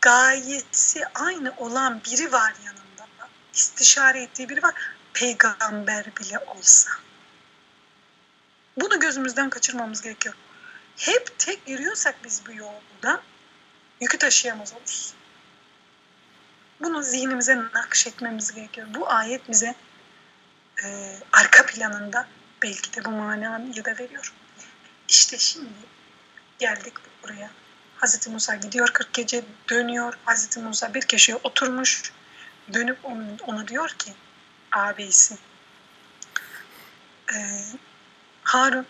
Gayesi 0.00 1.04
aynı 1.14 1.54
olan 1.56 2.00
biri 2.04 2.32
var 2.32 2.54
yanında. 2.64 3.28
İstişare 3.54 4.22
ettiği 4.22 4.48
biri 4.48 4.62
var. 4.62 4.74
Peygamber 5.14 6.16
bile 6.16 6.38
olsa. 6.38 6.90
Bunu 8.76 9.00
gözümüzden 9.00 9.50
kaçırmamız 9.50 10.02
gerekiyor. 10.02 10.34
Hep 10.96 11.38
tek 11.38 11.68
yürüyorsak 11.68 12.24
biz 12.24 12.42
bu 12.46 12.52
yolda 12.52 13.22
yükü 14.00 14.18
taşıyamaz 14.18 14.72
oluruz. 14.72 15.14
Bunu 16.80 17.02
zihnimize 17.02 17.56
nakşetmemiz 17.74 18.54
gerekiyor. 18.54 18.86
Bu 18.94 19.10
ayet 19.10 19.48
bize 19.48 19.74
e, 20.84 21.16
arka 21.32 21.66
planında 21.66 22.26
belki 22.62 22.94
de 22.94 23.04
bu 23.04 23.10
manayı 23.10 23.84
da 23.84 23.98
veriyor. 23.98 24.32
İşte 25.08 25.38
şimdi 25.38 25.68
geldik 26.58 26.94
buraya. 27.22 27.50
Hazreti 27.96 28.30
Musa 28.30 28.54
gidiyor 28.54 28.88
40 28.88 29.12
gece 29.12 29.44
dönüyor. 29.68 30.18
Hazreti 30.24 30.60
Musa 30.60 30.94
bir 30.94 31.00
köşeye 31.00 31.36
oturmuş. 31.36 32.12
Dönüp 32.72 33.04
onu, 33.04 33.36
ona 33.46 33.68
diyor 33.68 33.88
ki 33.88 34.12
abisi 34.72 35.38
e, 37.34 37.64
Harun 38.44 38.86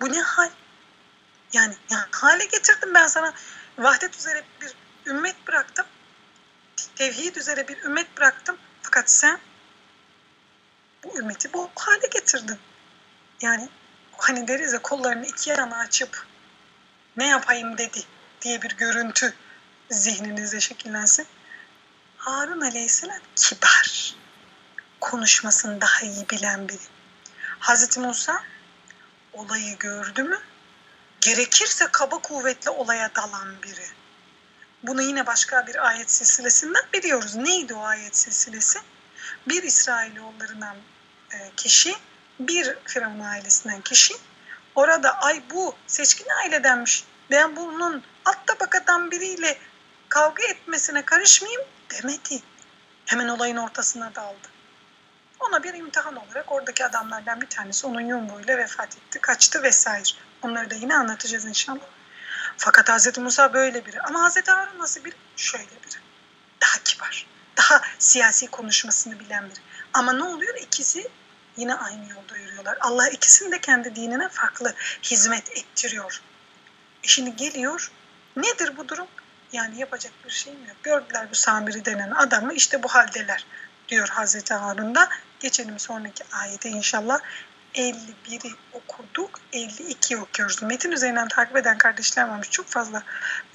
bu 0.00 0.12
ne 0.12 0.20
hal? 0.20 0.50
Yani, 1.52 1.74
yani 1.90 2.04
hale 2.10 2.44
getirdim 2.44 2.94
ben 2.94 3.06
sana 3.06 3.32
vahdet 3.78 4.16
üzere 4.16 4.44
bir 4.60 4.74
ümmet 5.10 5.46
bıraktım. 5.46 5.86
Tevhid 6.96 7.36
üzere 7.36 7.68
bir 7.68 7.82
ümmet 7.82 8.16
bıraktım. 8.16 8.58
Fakat 8.82 9.10
sen 9.10 9.40
bu 11.04 11.18
ümmeti 11.18 11.52
bu 11.52 11.70
hale 11.74 12.06
getirdin. 12.06 12.58
Yani 13.40 13.68
hani 14.12 14.48
deriz 14.48 14.72
ya 14.72 14.82
kollarını 14.82 15.26
iki 15.26 15.50
yana 15.50 15.76
açıp 15.76 16.26
ne 17.16 17.26
yapayım 17.26 17.78
dedi 17.78 18.02
diye 18.42 18.62
bir 18.62 18.70
görüntü 18.70 19.34
zihninizde 19.90 20.60
şekillensin. 20.60 21.26
Harun 22.16 22.60
Aleyhisselam 22.60 23.20
kibar. 23.36 24.14
Konuşmasını 25.00 25.80
daha 25.80 26.00
iyi 26.00 26.28
bilen 26.30 26.68
biri. 26.68 26.78
Hazreti 27.58 28.00
Musa 28.00 28.42
olayı 29.32 29.78
gördü 29.78 30.22
mü 30.22 30.40
gerekirse 31.20 31.88
kaba 31.92 32.18
kuvvetle 32.18 32.70
olaya 32.70 33.14
dalan 33.14 33.62
biri. 33.62 33.86
Bunu 34.82 35.02
yine 35.02 35.26
başka 35.26 35.66
bir 35.66 35.88
ayet 35.88 36.10
silsilesinden 36.10 36.82
biliyoruz. 36.92 37.36
Neydi 37.36 37.74
o 37.74 37.82
ayet 37.82 38.16
silsilesi? 38.16 38.78
Bir 39.48 39.62
İsrailoğullarından 39.62 40.76
e, 41.32 41.50
kişi, 41.56 41.94
bir 42.40 42.78
Firavun 42.84 43.20
ailesinden 43.20 43.80
kişi. 43.80 44.14
Orada 44.74 45.18
ay 45.18 45.42
bu 45.50 45.74
seçkin 45.86 46.28
ailedenmiş. 46.42 47.04
Ben 47.30 47.56
bunun 47.56 48.02
alt 48.24 48.46
tabakadan 48.46 49.10
biriyle 49.10 49.58
kavga 50.08 50.42
etmesine 50.42 51.04
karışmayayım 51.04 51.62
demedi. 51.90 52.42
Hemen 53.06 53.28
olayın 53.28 53.56
ortasına 53.56 54.14
daldı. 54.14 54.48
Ona 55.40 55.62
bir 55.62 55.74
imtihan 55.74 56.16
olarak 56.16 56.52
oradaki 56.52 56.84
adamlardan 56.84 57.40
bir 57.40 57.46
tanesi 57.46 57.86
onun 57.86 58.00
yumruğuyla 58.00 58.58
vefat 58.58 58.96
etti, 58.96 59.18
kaçtı 59.20 59.62
vesaire. 59.62 60.08
Onları 60.42 60.70
da 60.70 60.74
yine 60.74 60.94
anlatacağız 60.94 61.44
inşallah. 61.44 61.80
Fakat 62.62 62.88
Hz. 62.88 63.18
Musa 63.18 63.54
böyle 63.54 63.86
biri. 63.86 64.00
Ama 64.00 64.28
Hz. 64.28 64.48
Harun 64.48 64.78
nasıl 64.78 65.04
biri? 65.04 65.14
Şöyle 65.36 65.64
biri. 65.64 65.98
Daha 66.62 66.82
kibar. 66.84 67.26
Daha 67.56 67.82
siyasi 67.98 68.46
konuşmasını 68.46 69.20
bilen 69.20 69.44
biri. 69.44 69.60
Ama 69.92 70.12
ne 70.12 70.22
oluyor? 70.22 70.54
İkisi 70.54 71.08
yine 71.56 71.74
aynı 71.74 72.08
yolda 72.10 72.36
yürüyorlar. 72.36 72.78
Allah 72.80 73.08
ikisini 73.08 73.52
de 73.52 73.60
kendi 73.60 73.96
dinine 73.96 74.28
farklı 74.28 74.74
hizmet 75.02 75.56
ettiriyor. 75.56 76.20
E 77.04 77.08
şimdi 77.08 77.36
geliyor. 77.36 77.90
Nedir 78.36 78.76
bu 78.76 78.88
durum? 78.88 79.08
Yani 79.52 79.78
yapacak 79.80 80.12
bir 80.24 80.30
şeyim 80.30 80.66
yok. 80.68 80.76
Gördüler 80.82 81.30
bu 81.30 81.34
Samiri 81.34 81.84
denen 81.84 82.10
adamı 82.10 82.54
işte 82.54 82.82
bu 82.82 82.88
haldeler 82.88 83.46
diyor 83.88 84.08
Hazreti 84.08 84.54
Harun'da. 84.54 85.08
Geçelim 85.40 85.78
sonraki 85.78 86.24
ayete 86.32 86.68
inşallah. 86.68 87.20
51'i 87.79 88.55
okuduk, 88.73 89.39
52'yi 89.53 90.19
okuyoruz. 90.19 90.63
Metin 90.63 90.91
üzerinden 90.91 91.27
takip 91.27 91.57
eden 91.57 91.77
kardeşler 91.77 92.27
varmış. 92.27 92.49
Çok 92.49 92.67
fazla 92.67 93.03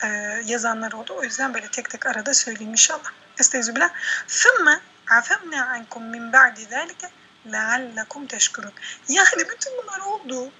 e, 0.05 0.07
yazanlar 0.45 0.93
oldu. 0.93 1.15
O 1.17 1.25
yüzden 1.25 1.55
böyle 1.55 1.69
tek 1.69 1.91
tek 1.91 2.07
arada 2.07 2.35
söyleyeyim 2.35 2.73
inşallah. 2.73 3.13
Estağfirullah. 3.39 3.91
ثُمَّ 4.29 4.79
عَفَمْنَا 5.07 5.61
عَنْكُمْ 5.73 6.03
مِنْ 6.15 6.33
بَعْدِ 6.33 6.57
ذَٰلِكَ 6.57 7.11
لَعَلَّكُمْ 7.47 8.29
تَشْكُرُونَ 8.29 8.73
Yani 9.09 9.49
bütün 9.51 9.73
bunlar 9.83 10.01
oldu. 10.01 10.53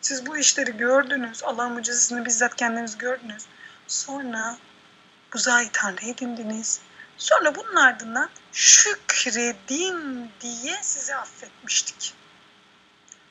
Siz 0.00 0.26
bu 0.26 0.36
işleri 0.38 0.76
gördünüz. 0.76 1.42
Allah'ın 1.42 1.72
mucizesini 1.72 2.24
bizzat 2.24 2.56
kendiniz 2.56 2.98
gördünüz. 2.98 3.46
Sonra 3.86 4.56
uzay 5.34 5.68
tanrı 5.72 6.06
edindiniz. 6.06 6.80
Sonra 7.18 7.54
bunun 7.54 7.76
ardından 7.76 8.30
şükredin 8.52 10.30
diye 10.40 10.78
sizi 10.82 11.16
affetmiştik 11.16 12.14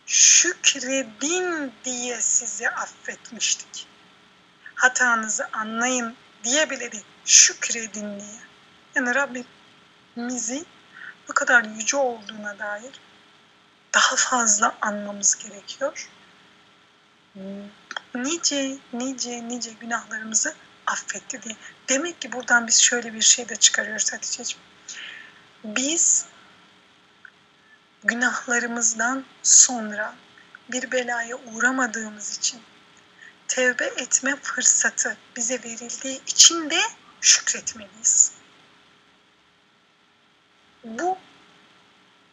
şükredin 0.09 1.73
diye 1.85 2.21
sizi 2.21 2.71
affetmiştik. 2.71 3.87
Hatanızı 4.75 5.49
anlayın 5.53 6.17
diye 6.45 6.71
bile 6.71 6.93
değil, 6.93 7.05
şükredin 7.25 8.21
diye. 8.21 8.39
Yani 8.95 9.15
Rabbimizi 9.15 10.65
bu 11.29 11.35
kadar 11.35 11.65
yüce 11.65 11.97
olduğuna 11.97 12.59
dair 12.59 13.01
daha 13.95 14.17
fazla 14.17 14.77
anmamız 14.81 15.37
gerekiyor. 15.37 16.11
Nice, 18.15 18.77
nice, 18.93 19.49
nice 19.49 19.71
günahlarımızı 19.81 20.55
affetti 20.87 21.43
diye. 21.43 21.57
Demek 21.89 22.21
ki 22.21 22.33
buradan 22.33 22.67
biz 22.67 22.83
şöyle 22.83 23.15
bir 23.15 23.21
şey 23.21 23.49
de 23.49 23.57
çıkarıyoruz 23.57 24.13
Hatice'ciğim. 24.13 24.63
Biz 25.65 26.27
günahlarımızdan 28.04 29.26
sonra 29.44 30.16
bir 30.72 30.92
belaya 30.92 31.36
uğramadığımız 31.36 32.38
için 32.38 32.62
tevbe 33.48 33.86
etme 33.86 34.36
fırsatı 34.36 35.18
bize 35.36 35.64
verildiği 35.64 36.22
için 36.28 36.70
de 36.70 36.80
şükretmeliyiz. 37.22 38.32
Bu 40.84 41.18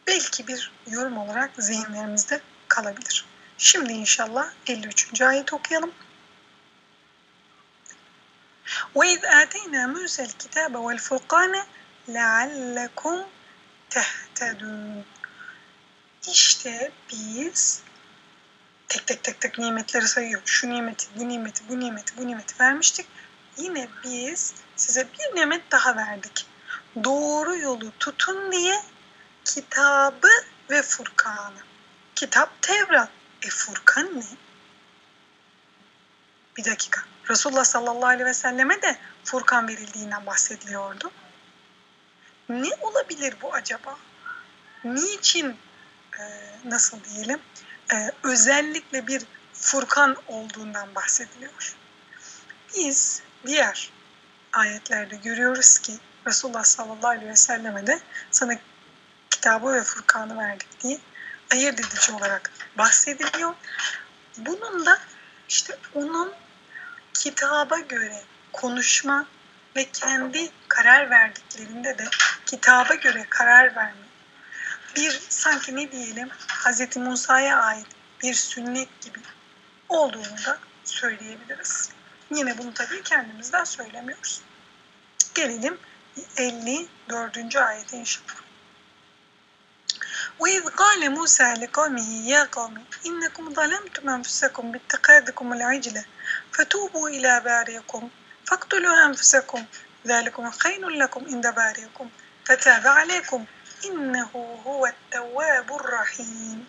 belki 0.07 0.47
bir 0.47 0.71
yorum 0.87 1.17
olarak 1.17 1.51
zihinlerimizde 1.57 2.41
kalabilir. 2.67 3.25
Şimdi 3.57 3.93
inşallah 3.93 4.49
53. 4.67 5.21
ayet 5.21 5.53
okuyalım. 5.53 5.91
وَاِذْ 8.95 9.21
آتَيْنَا 9.41 9.83
مُوسَى 9.93 10.21
الْكِتَابَ 10.29 10.73
وَالْفُرْقَانَ 10.85 11.53
لَعَلَّكُمْ 12.07 13.17
تَهْتَدُونَ 13.89 15.03
işte 16.28 16.92
biz 17.12 17.82
tek 18.88 19.06
tek 19.06 19.24
tek 19.24 19.40
tek 19.40 19.58
nimetleri 19.58 20.08
sayıyor. 20.08 20.42
Şu 20.44 20.70
nimeti, 20.70 21.06
bu 21.16 21.28
nimeti, 21.28 21.68
bu 21.68 21.80
nimeti, 21.80 22.16
bu 22.16 22.26
nimeti 22.26 22.60
vermiştik. 22.60 23.06
Yine 23.56 23.88
biz 24.04 24.54
size 24.76 25.08
bir 25.12 25.40
nimet 25.40 25.70
daha 25.70 25.96
verdik. 25.96 26.46
Doğru 27.04 27.56
yolu 27.56 27.92
tutun 27.98 28.52
diye 28.52 28.82
kitabı 29.44 30.28
ve 30.70 30.82
Furkan'ı. 30.82 31.60
Kitap 32.14 32.62
Tevrat. 32.62 33.10
E 33.42 33.48
Furkan 33.50 34.20
ne? 34.20 34.24
Bir 36.56 36.64
dakika. 36.64 37.02
Resulullah 37.30 37.64
sallallahu 37.64 38.06
aleyhi 38.06 38.24
ve 38.24 38.34
selleme 38.34 38.82
de 38.82 38.98
Furkan 39.24 39.68
verildiğinden 39.68 40.26
bahsediliyordu. 40.26 41.10
Ne 42.48 42.70
olabilir 42.80 43.34
bu 43.42 43.54
acaba? 43.54 43.96
Niçin 44.84 45.56
nasıl 46.64 47.04
diyelim 47.04 47.40
e, 47.92 48.10
özellikle 48.22 49.06
bir 49.06 49.22
Furkan 49.52 50.16
olduğundan 50.26 50.94
bahsediliyor. 50.94 51.76
Biz 52.74 53.22
diğer 53.46 53.90
ayetlerde 54.52 55.16
görüyoruz 55.16 55.78
ki 55.78 55.92
Resulullah 56.26 56.64
sallallahu 56.64 57.08
aleyhi 57.08 57.28
ve 57.28 57.36
selleme 57.36 57.86
de 57.86 58.00
sana 58.30 58.58
kitabı 59.30 59.72
ve 59.72 59.82
Furkan'ı 59.82 60.38
verdik 60.38 60.80
diye 60.80 60.98
ayırt 61.52 61.80
edici 61.80 62.12
olarak 62.12 62.50
bahsediliyor. 62.78 63.54
Bunun 64.38 64.86
da 64.86 64.98
işte 65.48 65.78
onun 65.94 66.32
kitaba 67.14 67.78
göre 67.78 68.22
konuşma 68.52 69.26
ve 69.76 69.84
kendi 69.84 70.50
karar 70.68 71.10
verdiklerinde 71.10 71.98
de 71.98 72.04
kitaba 72.46 72.94
göre 72.94 73.26
karar 73.30 73.76
verme 73.76 74.05
bir 74.95 75.21
sanki 75.29 75.75
ne 75.75 75.91
diyelim 75.91 76.29
Hz. 76.47 76.97
Musa'ya 76.97 77.61
ait 77.61 77.87
bir 78.23 78.33
sünnet 78.33 79.01
gibi 79.01 79.19
olduğunu 79.89 80.45
da 80.45 80.57
söyleyebiliriz. 80.83 81.89
Yine 82.31 82.57
bunu 82.57 82.73
tabii 82.73 83.03
kendimizden 83.03 83.63
söylemiyoruz. 83.63 84.41
Gelelim 85.35 85.77
54. 86.37 87.55
ayete 87.55 87.97
inşallah. 87.97 88.41
وإذ 90.39 90.63
قال 90.81 91.01
موسى 91.17 91.53
لقومه 91.53 92.09
يا 92.33 92.43
قوم 92.43 92.75
إنكم 93.05 93.53
ظلمتم 93.53 94.09
أنفسكم 94.09 94.71
باتخاذكم 94.71 95.53
العجلة 95.53 96.05
فتوبوا 96.51 97.09
إلى 97.09 97.39
بارئكم 97.45 98.09
فاقتلوا 98.47 99.05
أنفسكم 99.05 99.65
ذلكم 100.07 100.51
خير 100.51 100.89
لكم 100.89 101.25
عند 101.25 101.47
بارئكم 101.55 102.09
فتاب 102.45 102.87
عليكم 102.87 103.45
İnnehu 103.82 104.60
huvet 104.64 104.94
tevvabur 105.10 105.92
rahim. 105.92 106.66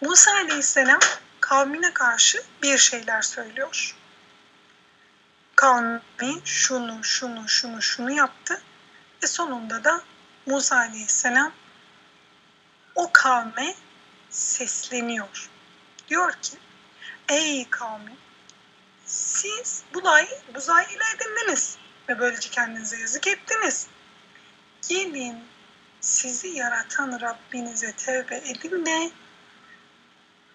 Musa 0.00 0.32
Aleyhisselam 0.32 1.00
kavmine 1.40 1.94
karşı 1.94 2.42
bir 2.62 2.78
şeyler 2.78 3.22
söylüyor. 3.22 3.96
Kavmi 5.56 6.40
şunu, 6.44 7.04
şunu, 7.04 7.48
şunu, 7.48 7.82
şunu 7.82 8.10
yaptı 8.10 8.62
ve 9.22 9.26
sonunda 9.26 9.84
da 9.84 10.02
Musa 10.46 10.76
Aleyhisselam 10.76 11.52
o 12.94 13.10
kavme 13.12 13.74
sesleniyor. 14.30 15.50
Diyor 16.08 16.32
ki, 16.32 16.56
ey 17.28 17.70
kavmi 17.70 18.16
siz 19.06 19.82
bulayı, 19.94 20.28
buzayı 20.54 20.88
ile 20.88 21.04
edindiniz 21.16 21.76
ve 22.08 22.18
böylece 22.18 22.50
kendinize 22.50 23.00
yazık 23.00 23.26
ettiniz. 23.26 23.86
Gelin 24.88 25.51
sizi 26.02 26.48
yaratan 26.48 27.20
Rabbinize 27.20 27.92
tevbe 27.92 28.36
edin 28.36 28.86
de 28.86 29.10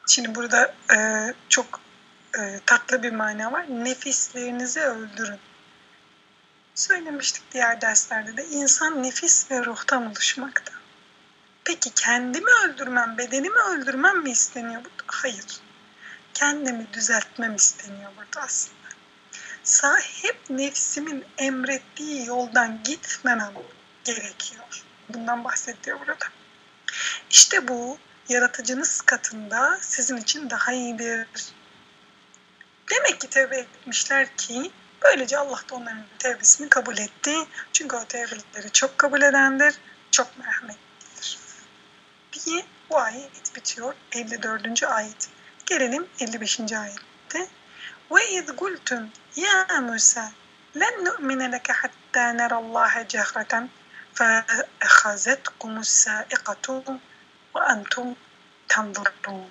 Şimdi 0.07 0.35
burada 0.35 0.73
e, 0.95 0.97
çok 1.49 1.81
e, 2.39 2.59
tatlı 2.65 3.03
bir 3.03 3.11
mana 3.11 3.51
var. 3.51 3.65
Nefislerinizi 3.69 4.79
öldürün. 4.79 5.39
Söylemiştik 6.75 7.43
diğer 7.51 7.81
derslerde 7.81 8.37
de 8.37 8.45
insan 8.45 9.03
nefis 9.03 9.51
ve 9.51 9.65
ruhtan 9.65 10.11
oluşmakta. 10.11 10.73
Peki 11.63 11.89
kendimi 11.89 12.49
öldürmem, 12.65 13.17
bedenimi 13.17 13.59
öldürmem 13.59 14.17
mi 14.23 14.31
isteniyor 14.31 14.81
burada? 14.83 15.03
Hayır. 15.07 15.45
Kendimi 16.33 16.93
düzeltmem 16.93 17.55
isteniyor 17.55 18.11
burada 18.17 18.41
aslında. 18.41 18.77
Sahip 19.63 20.49
nefsimin 20.49 21.25
emrettiği 21.37 22.25
yoldan 22.25 22.83
gitmemem 22.83 23.53
gerekiyor. 24.03 24.86
Bundan 25.09 25.43
bahsediyor 25.43 25.99
burada. 25.99 26.25
İşte 27.29 27.67
bu 27.67 27.97
yaratıcınız 28.29 29.01
katında 29.01 29.77
sizin 29.81 30.17
için 30.17 30.49
daha 30.49 30.73
iyidir. 30.73 31.27
Demek 32.91 33.21
ki 33.21 33.29
tevbe 33.29 33.57
etmişler 33.57 34.35
ki 34.37 34.71
böylece 35.03 35.37
Allah 35.37 35.61
da 35.69 35.75
onların 35.75 36.03
tevbesini 36.19 36.69
kabul 36.69 36.97
etti. 36.97 37.35
Çünkü 37.73 37.95
o 37.95 38.05
tevbeleri 38.05 38.71
çok 38.71 38.97
kabul 38.97 39.21
edendir, 39.21 39.75
çok 40.11 40.37
merhametlidir. 40.39 41.37
Diye 42.33 42.65
bu 42.89 42.99
ayet 42.99 43.55
bitiyor. 43.55 43.93
54. 44.11 44.83
ayet. 44.83 45.29
Gelelim 45.65 46.07
55. 46.19 46.59
ayette. 46.59 47.47
Ve 48.11 48.29
iz 48.31 48.45
gultum 48.57 49.09
ya 49.35 49.81
Musa 49.81 50.31
len 50.79 51.05
nu'mine 51.05 51.51
leke 51.51 51.73
hatta 51.73 52.33
nerallaha 52.33 53.07
cehreten 53.07 53.69
فَأَخَذَتْكُمُ 54.18 55.72
السَّائِقَةُ 55.86 56.66
وَاَنْتُمْ 57.54 58.14
تَنْظُرُونَ 58.68 59.50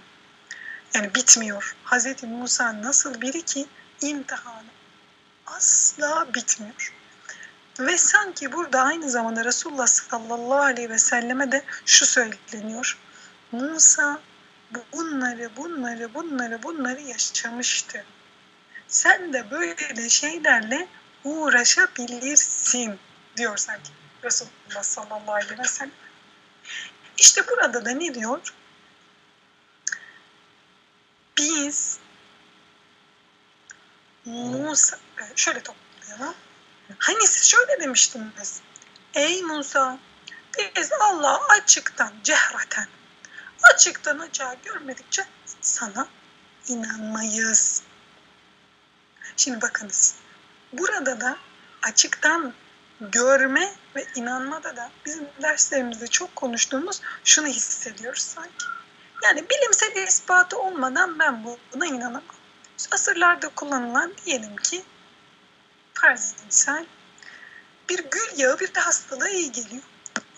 Yani 0.94 1.16
bitmiyor. 1.16 1.76
Hz. 1.86 2.24
Musa 2.24 2.82
nasıl 2.82 3.22
biri 3.22 3.42
ki 3.42 3.68
imtihanı 4.02 4.72
asla 5.48 6.34
bitmiyor. 6.34 6.94
Ve 7.80 7.98
sanki 7.98 8.52
burada 8.52 8.82
aynı 8.82 9.10
zamanda 9.10 9.46
Resulullah 9.46 9.88
sallallahu 9.88 10.62
aleyhi 10.62 10.90
ve 10.90 10.98
selleme 10.98 11.52
de 11.52 11.64
şu 11.86 12.06
söyleniyor. 12.06 12.98
Musa 13.52 14.20
bunları, 14.94 15.50
bunları, 15.58 16.14
bunları, 16.14 16.64
bunları 16.64 17.02
yaşamıştı. 17.02 18.06
Sen 18.88 19.34
de 19.34 19.52
böyle 19.52 20.10
şeylerle 20.10 20.88
uğraşabilirsin 21.24 23.00
diyor 23.38 23.58
sanki 23.58 23.92
Resulullah 24.27 24.83
sallallahu 24.83 25.35
aleyhi 25.35 25.59
ve 25.59 25.65
sellem. 25.65 25.93
İşte 27.19 27.49
burada 27.49 27.85
da 27.85 27.91
ne 27.91 28.15
diyor? 28.15 28.55
Biz 31.39 31.99
Musa, 34.25 34.99
şöyle 35.37 35.63
toplayalım. 35.63 36.35
Hani 36.99 37.27
siz 37.27 37.49
şöyle 37.49 37.81
demiştiniz. 37.81 38.61
Ey 39.15 39.43
Musa, 39.43 39.99
biz 40.77 40.93
Allah 40.93 41.41
açıktan, 41.49 42.13
cehraten, 42.25 42.89
açıktan 43.75 44.19
açığa 44.19 44.55
görmedikçe 44.65 45.27
sana 45.61 46.09
inanmayız. 46.69 47.83
Şimdi 49.37 49.63
bakınız. 49.63 50.15
Burada 50.73 51.21
da 51.21 51.37
açıktan 51.83 52.55
görme 53.01 53.73
ve 53.97 54.07
inanmada 54.15 54.77
da 54.77 54.91
bizim 55.07 55.27
derslerimizde 55.43 56.07
çok 56.07 56.37
konuştuğumuz 56.37 57.01
şunu 57.25 57.47
hissediyoruz 57.47 58.23
sanki. 58.23 58.67
Yani 59.25 59.45
bilimsel 59.51 59.97
ispatı 59.97 60.59
olmadan 60.59 61.19
ben 61.19 61.45
buna 61.45 61.87
inanamam. 61.87 62.23
Asırlarda 62.91 63.49
kullanılan 63.49 64.13
diyelim 64.27 64.57
ki 64.57 64.83
farz 65.95 66.35
misal 66.47 66.85
bir 67.89 68.05
gül 68.11 68.39
yağı 68.39 68.61
bir 68.61 68.75
de 68.75 68.81
hastalığa 68.81 69.29
iyi 69.29 69.53
geliyor. 69.53 69.83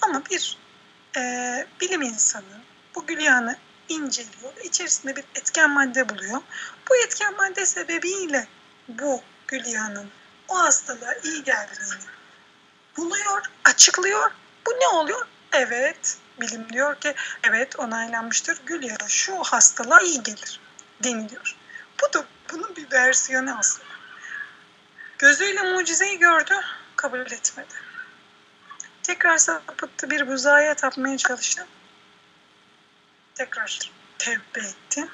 Ama 0.01 0.23
bir 0.31 0.59
e, 1.17 1.67
bilim 1.81 2.03
insanı 2.03 2.61
bu 2.95 3.07
gül 3.07 3.21
yağını 3.21 3.57
inceliyor 3.89 4.57
içerisinde 4.65 5.17
bir 5.17 5.25
etken 5.35 5.71
madde 5.71 6.09
buluyor. 6.09 6.43
Bu 6.91 6.97
etken 6.97 7.37
madde 7.37 7.67
sebebiyle 7.67 8.49
bu 8.89 9.23
gül 9.47 9.67
yağının 9.67 10.11
o 10.49 10.59
hastalığa 10.59 11.15
iyi 11.15 11.45
geldiğini 11.45 12.18
buluyor, 12.99 13.43
açıklıyor. 13.65 14.31
Bu 14.67 14.71
ne 14.71 14.87
oluyor? 14.89 15.27
Evet, 15.53 16.19
bilim 16.41 16.73
diyor 16.73 17.01
ki 17.01 17.15
evet 17.43 17.79
onaylanmıştır. 17.79 18.61
Gül 18.67 18.83
yağı 18.83 19.09
şu 19.09 19.43
hastalığa 19.43 20.01
iyi 20.01 20.23
gelir 20.23 20.61
deniliyor. 21.05 21.57
Bu 22.03 22.13
da 22.13 22.25
bunun 22.53 22.77
bir 22.77 22.93
versiyonu 22.93 23.59
aslında. 23.59 23.89
Gözüyle 25.19 25.63
mucizeyi 25.63 26.19
gördü, 26.19 26.55
kabul 26.97 27.19
etmedi. 27.19 27.75
Tekrar 29.03 29.39
sapıttı 29.39 30.11
bir 30.11 30.29
buzağıya 30.29 30.75
tapmaya 30.75 31.17
çalıştı. 31.17 31.67
Tekrar 33.35 33.91
tevbe 34.19 34.61
etti. 34.61 35.09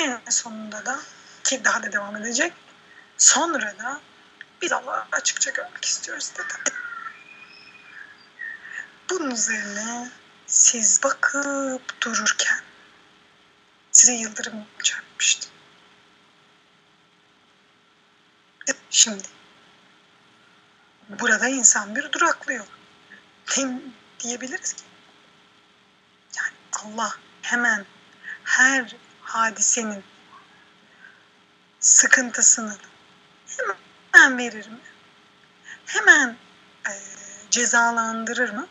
En 0.00 0.20
sonunda 0.28 0.86
da 0.86 1.00
ki 1.44 1.64
daha 1.64 1.82
da 1.82 1.92
devam 1.92 2.16
edecek. 2.16 2.52
Sonra 3.18 3.78
da 3.78 4.00
biz 4.62 4.72
Allah'ı 4.72 5.04
açıkça 5.12 5.50
görmek 5.50 5.84
istiyoruz 5.84 6.32
dedi. 6.38 6.76
Bunun 9.10 9.30
üzerine 9.30 10.10
siz 10.46 11.02
bakıp 11.02 12.00
dururken 12.00 12.60
size 13.92 14.12
yıldırım 14.12 14.66
çarpmıştı. 14.82 15.48
E, 18.68 18.72
şimdi 18.90 19.28
burada 21.08 21.48
insan 21.48 21.96
bir 21.96 22.12
duraklıyor. 22.12 22.66
Diyebiliriz 24.20 24.72
ki? 24.72 24.82
Yani 26.36 26.52
Allah 26.72 27.16
hemen 27.42 27.86
her 28.44 28.96
hadisenin 29.22 30.04
sıkıntısını 31.80 32.76
hemen 33.56 33.76
verir 34.26 34.68
mi? 34.68 34.78
Hemen 35.86 36.36
e, 36.88 36.92
cezalandırır 37.50 38.52
mı? 38.52 38.66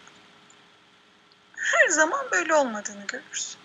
Her 1.56 1.88
zaman 1.88 2.26
böyle 2.32 2.54
olmadığını 2.54 3.08
görürüz. 3.08 3.58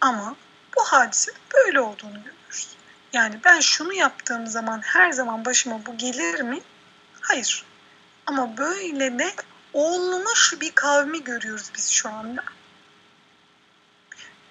Ama 0.00 0.36
bu 0.76 0.84
hadise 0.84 1.32
böyle 1.54 1.80
olduğunu 1.80 2.24
görürüz. 2.24 2.68
Yani 3.12 3.40
ben 3.44 3.60
şunu 3.60 3.92
yaptığım 3.92 4.46
zaman 4.46 4.80
her 4.80 5.12
zaman 5.12 5.44
başıma 5.44 5.86
bu 5.86 5.96
gelir 5.96 6.40
mi? 6.40 6.60
Hayır. 7.20 7.64
Ama 8.26 8.56
böyle 8.56 9.18
de 9.18 9.32
olmuş 9.72 10.54
bir 10.60 10.72
kavmi 10.74 11.24
görüyoruz 11.24 11.70
biz 11.74 11.90
şu 11.90 12.08
anda. 12.08 12.44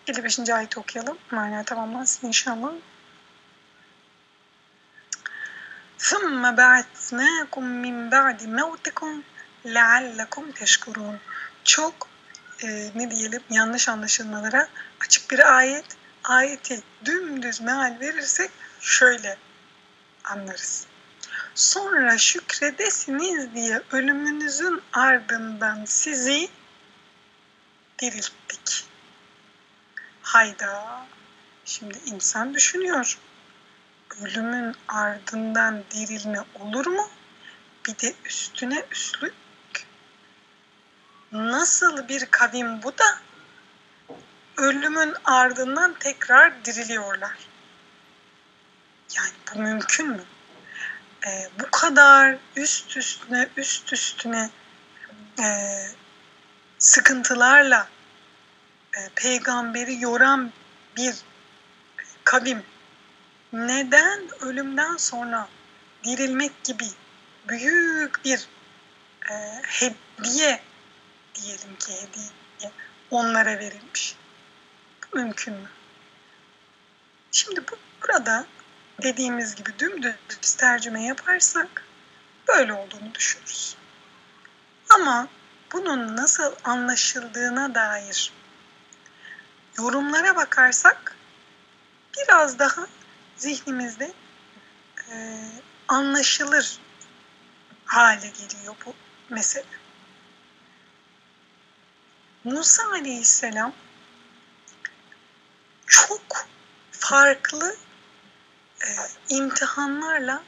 55. 0.07 0.49
ayet 0.49 0.77
okuyalım. 0.77 1.17
Mana 1.31 1.63
tamamlansın 1.63 2.27
inşallah. 2.27 2.71
ثُمَّ 5.98 6.42
بَعَثْنَاكُمْ 6.60 7.64
مِنْ 7.84 7.96
بَعْدِ 8.10 8.40
مَوْتِكُمْ 8.58 9.12
لَعَلَّكُمْ 9.76 10.44
تَشْكُرُونَ 10.60 11.16
Çok 11.64 12.08
e, 12.62 12.90
ne 12.94 13.10
diyelim 13.10 13.42
yanlış 13.50 13.88
anlaşılmalara 13.88 14.68
açık 15.00 15.30
bir 15.30 15.56
ayet. 15.56 15.84
Ayeti 16.24 16.82
dümdüz 17.04 17.60
meal 17.60 17.96
verirsek 18.00 18.50
şöyle 18.80 19.36
anlarız. 20.24 20.86
Sonra 21.54 22.18
şükredesiniz 22.18 23.54
diye 23.54 23.82
ölümünüzün 23.92 24.82
ardından 24.92 25.84
sizi 25.84 26.48
dirilttik. 27.98 28.84
Hayda. 30.22 31.06
Şimdi 31.64 31.98
insan 32.06 32.54
düşünüyor 32.54 33.18
ölümün 34.23 34.75
ardından 34.87 35.83
dirilme 35.91 36.39
olur 36.59 36.85
mu? 36.85 37.09
Bir 37.87 37.99
de 37.99 38.13
üstüne 38.25 38.85
üstlük 38.91 39.33
nasıl 41.31 42.07
bir 42.07 42.25
kavim 42.25 42.83
bu 42.83 42.97
da? 42.97 43.19
ölümün 44.59 45.13
ardından 45.25 45.93
tekrar 45.99 46.65
diriliyorlar. 46.65 47.37
Yani 49.15 49.31
bu 49.53 49.59
mümkün 49.59 50.09
mü? 50.09 50.23
Ee, 51.27 51.49
bu 51.59 51.71
kadar 51.71 52.37
üst 52.55 52.97
üstüne 52.97 53.49
üst 53.57 53.93
üstüne 53.93 54.49
e, 55.39 55.47
sıkıntılarla 56.77 57.87
e, 58.97 59.09
peygamberi 59.15 60.01
yoran 60.01 60.51
bir 60.97 61.15
kavim 62.23 62.63
neden 63.53 64.21
ölümden 64.41 64.97
sonra 64.97 65.47
dirilmek 66.03 66.63
gibi 66.63 66.87
büyük 67.47 68.25
bir 68.25 68.47
e, 69.29 69.61
hediye 69.63 70.61
diyelim 71.35 71.75
ki 71.75 71.93
hediye 71.93 72.71
onlara 73.11 73.59
verilmiş. 73.59 74.15
Mümkün 75.13 75.53
mü? 75.53 75.69
Şimdi 77.31 77.61
bu, 77.71 77.75
burada 78.01 78.45
dediğimiz 79.01 79.55
gibi 79.55 79.79
dümdüz 79.79 80.53
tercüme 80.57 81.03
yaparsak 81.03 81.83
böyle 82.47 82.73
olduğunu 82.73 83.15
düşünürüz. 83.15 83.75
Ama 84.89 85.27
bunun 85.71 86.17
nasıl 86.17 86.55
anlaşıldığına 86.63 87.75
dair 87.75 88.33
yorumlara 89.77 90.35
bakarsak 90.35 91.15
biraz 92.17 92.59
daha 92.59 92.87
zihnimizde 93.39 94.13
e, 95.11 95.39
anlaşılır 95.87 96.79
hale 97.85 98.27
geliyor 98.27 98.75
bu 98.85 98.93
mesele. 99.29 99.79
Musa 102.43 102.83
Aleyhisselam 102.91 103.73
çok 105.85 106.47
farklı 106.91 107.75
e, 108.81 108.87
imtihanlarla 109.29 110.43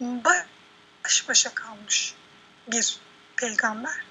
baş 0.00 1.28
başa 1.28 1.54
kalmış 1.54 2.14
bir 2.68 2.98
peygamber. 3.36 4.04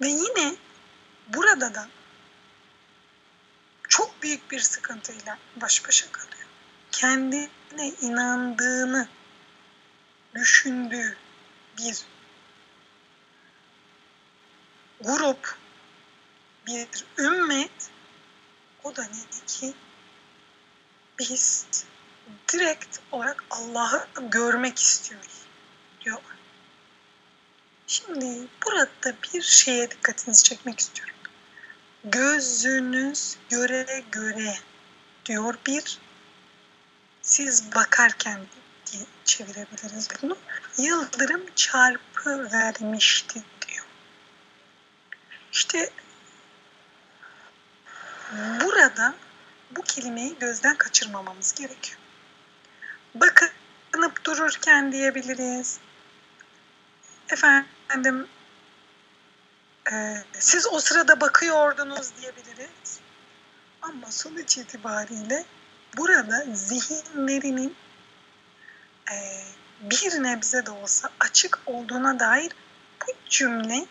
Ve 0.00 0.08
yine 0.08 0.56
burada 1.28 1.74
da 1.74 1.88
çok 3.88 4.22
büyük 4.22 4.50
bir 4.50 4.60
sıkıntıyla 4.60 5.38
baş 5.56 5.88
başa 5.88 6.12
kalıyor. 6.12 6.35
Kendine 6.96 7.92
inandığını 8.00 9.08
düşündüğü 10.34 11.16
bir 11.78 12.04
grup, 15.00 15.58
bir 16.66 16.88
ümmet 17.18 17.90
o 18.84 18.96
da 18.96 19.02
ne 19.02 19.46
ki 19.46 19.74
biz 21.18 21.66
direkt 22.52 22.98
olarak 23.12 23.44
Allah'ı 23.50 24.06
görmek 24.30 24.78
istiyoruz 24.78 25.40
diyorlar. 26.04 26.36
Şimdi 27.86 28.48
burada 28.66 29.16
bir 29.22 29.42
şeye 29.42 29.90
dikkatinizi 29.90 30.42
çekmek 30.42 30.80
istiyorum. 30.80 31.14
Gözünüz 32.04 33.36
göre 33.50 34.04
göre 34.12 34.58
diyor 35.26 35.54
bir 35.66 36.05
siz 37.26 37.74
bakarken 37.74 38.40
diye 38.92 39.04
çevirebiliriz 39.24 40.08
bunu. 40.22 40.38
Yıldırım 40.78 41.42
çarpı 41.54 42.52
vermişti 42.52 43.42
diyor. 43.68 43.86
İşte 45.52 45.90
burada 48.32 49.14
bu 49.70 49.82
kelimeyi 49.82 50.38
gözden 50.38 50.76
kaçırmamamız 50.76 51.54
gerekiyor. 51.54 51.98
Bakınıp 53.14 54.24
dururken 54.24 54.92
diyebiliriz. 54.92 55.78
Efendim 57.28 58.28
e, 59.92 60.24
siz 60.38 60.66
o 60.66 60.80
sırada 60.80 61.20
bakıyordunuz 61.20 62.16
diyebiliriz. 62.20 63.00
Ama 63.82 64.10
sonuç 64.10 64.58
itibariyle 64.58 65.44
burada 65.96 66.44
zihinlerinin 66.54 67.76
e, 69.12 69.16
bir 69.80 70.22
nebze 70.22 70.66
de 70.66 70.70
olsa 70.70 71.10
açık 71.20 71.58
olduğuna 71.66 72.20
dair 72.20 72.52
bu 73.06 73.12
cümle 73.28 73.86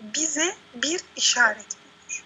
bize 0.00 0.56
bir 0.74 1.00
işaret 1.16 1.76
veriyor. 1.76 2.24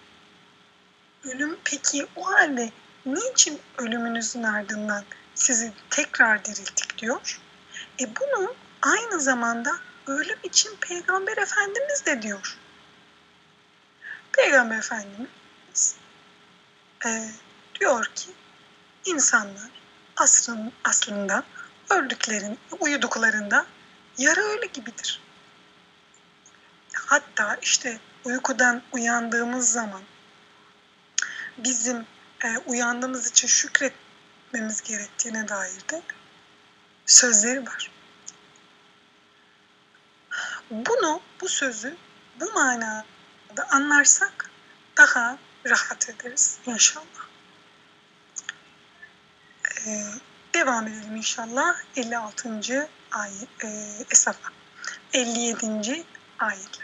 Ölüm 1.25 1.59
peki 1.65 2.07
o 2.17 2.33
halde 2.33 2.71
niçin 3.07 3.61
ölümünüzün 3.79 4.43
ardından 4.43 5.05
sizi 5.35 5.73
tekrar 5.91 6.45
dirilttik 6.45 6.99
diyor. 6.99 7.41
E 8.01 8.17
bunu 8.17 8.55
aynı 8.83 9.21
zamanda 9.21 9.71
ölüm 10.07 10.39
için 10.43 10.77
Peygamber 10.81 11.37
Efendimiz 11.37 12.07
de 12.07 12.23
diyor. 12.23 12.59
Peygamber 14.33 14.79
Efendimiz 14.79 15.97
e, 17.07 17.31
diyor 17.81 18.05
ki 18.15 18.31
insanlar 19.05 19.71
asrın, 20.17 20.73
aslında 20.85 21.45
öldüklerin, 21.91 22.59
uyuduklarında 22.81 23.67
yarı 24.19 24.41
ölü 24.41 24.67
gibidir. 24.67 25.21
Hatta 26.93 27.59
işte 27.63 27.99
uykudan 28.25 28.83
uyandığımız 28.93 29.73
zaman 29.73 30.03
bizim 31.59 32.07
e, 32.45 32.59
uyandığımız 32.67 33.31
için 33.31 33.49
şükretmemiz 33.49 34.83
gerektiğine 34.83 35.49
dair 35.49 35.89
de 35.91 36.03
sözleri 37.07 37.67
var. 37.67 37.91
Bunu, 40.71 41.21
bu 41.41 41.49
sözü 41.49 41.97
bu 42.41 42.53
manada 42.53 43.69
anlarsak 43.71 44.51
daha 44.97 45.39
rahat 45.67 46.09
ederiz 46.09 46.59
inşallah. 46.67 47.34
Devam 50.55 50.87
edelim 50.87 51.17
inşallah 51.17 51.75
56. 51.95 52.89
ayet 53.13 53.65
e, 53.65 53.69
esafa 54.11 54.49
57. 55.13 56.05
ayet. 56.39 56.79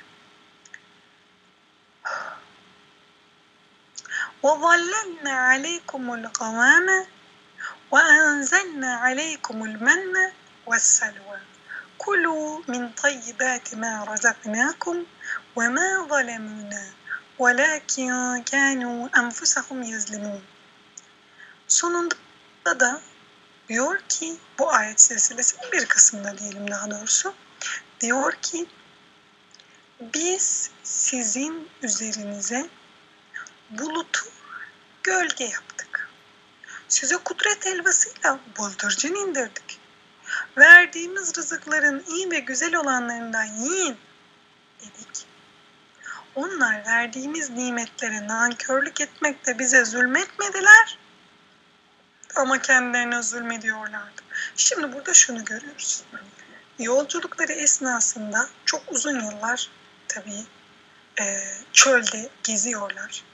وظللنا 4.42 5.34
عليكم 5.50 6.02
الغمام 6.14 6.88
وأنزلنا 7.92 8.90
عليكم 9.04 9.64
المن 9.64 10.14
والسلوى 10.66 11.38
كلوا 11.98 12.60
من 12.68 12.82
طيبات 13.04 13.74
ما 13.74 13.92
رزقناكم 14.10 14.96
وما 15.56 15.88
ظلمونا 16.10 16.84
ولكن 17.38 18.42
كانوا 18.52 19.08
أنفسهم 19.22 19.82
يظلمون 19.82 20.42
Sonunda 21.78 22.16
da 22.64 23.01
diyor 23.68 24.01
ki 24.09 24.37
bu 24.59 24.73
ayet 24.73 25.01
silsilesinin 25.01 25.73
bir 25.73 25.87
kısmında 25.87 26.38
diyelim 26.38 26.70
daha 26.70 26.90
doğrusu 26.90 27.35
diyor 28.01 28.33
ki 28.33 28.66
biz 30.01 30.70
sizin 30.83 31.68
üzerinize 31.83 32.68
bulutu 33.70 34.27
gölge 35.03 35.44
yaptık. 35.44 36.09
Size 36.88 37.16
kudret 37.16 37.66
elvasıyla 37.66 38.38
bıldırcın 38.59 39.14
indirdik. 39.14 39.81
Verdiğimiz 40.59 41.37
rızıkların 41.37 42.05
iyi 42.09 42.31
ve 42.31 42.38
güzel 42.38 42.75
olanlarından 42.75 43.44
yiyin 43.44 43.96
dedik. 44.81 45.27
Onlar 46.35 46.87
verdiğimiz 46.87 47.51
nimetlere 47.51 48.29
nankörlük 48.29 49.01
etmekte 49.01 49.59
bize 49.59 49.85
zulmetmediler 49.85 50.99
ama 52.37 52.62
kendilerine 52.62 53.23
zulmediyorlardı. 53.23 54.23
Şimdi 54.57 54.93
burada 54.93 55.14
şunu 55.14 55.45
görüyoruz. 55.45 56.05
Yolculukları 56.79 57.53
esnasında 57.53 58.49
çok 58.64 58.83
uzun 58.93 59.21
yıllar 59.21 59.71
tabii 60.09 60.45
e, 61.21 61.25
çölde 61.73 62.29
geziyorlar. 62.43 63.25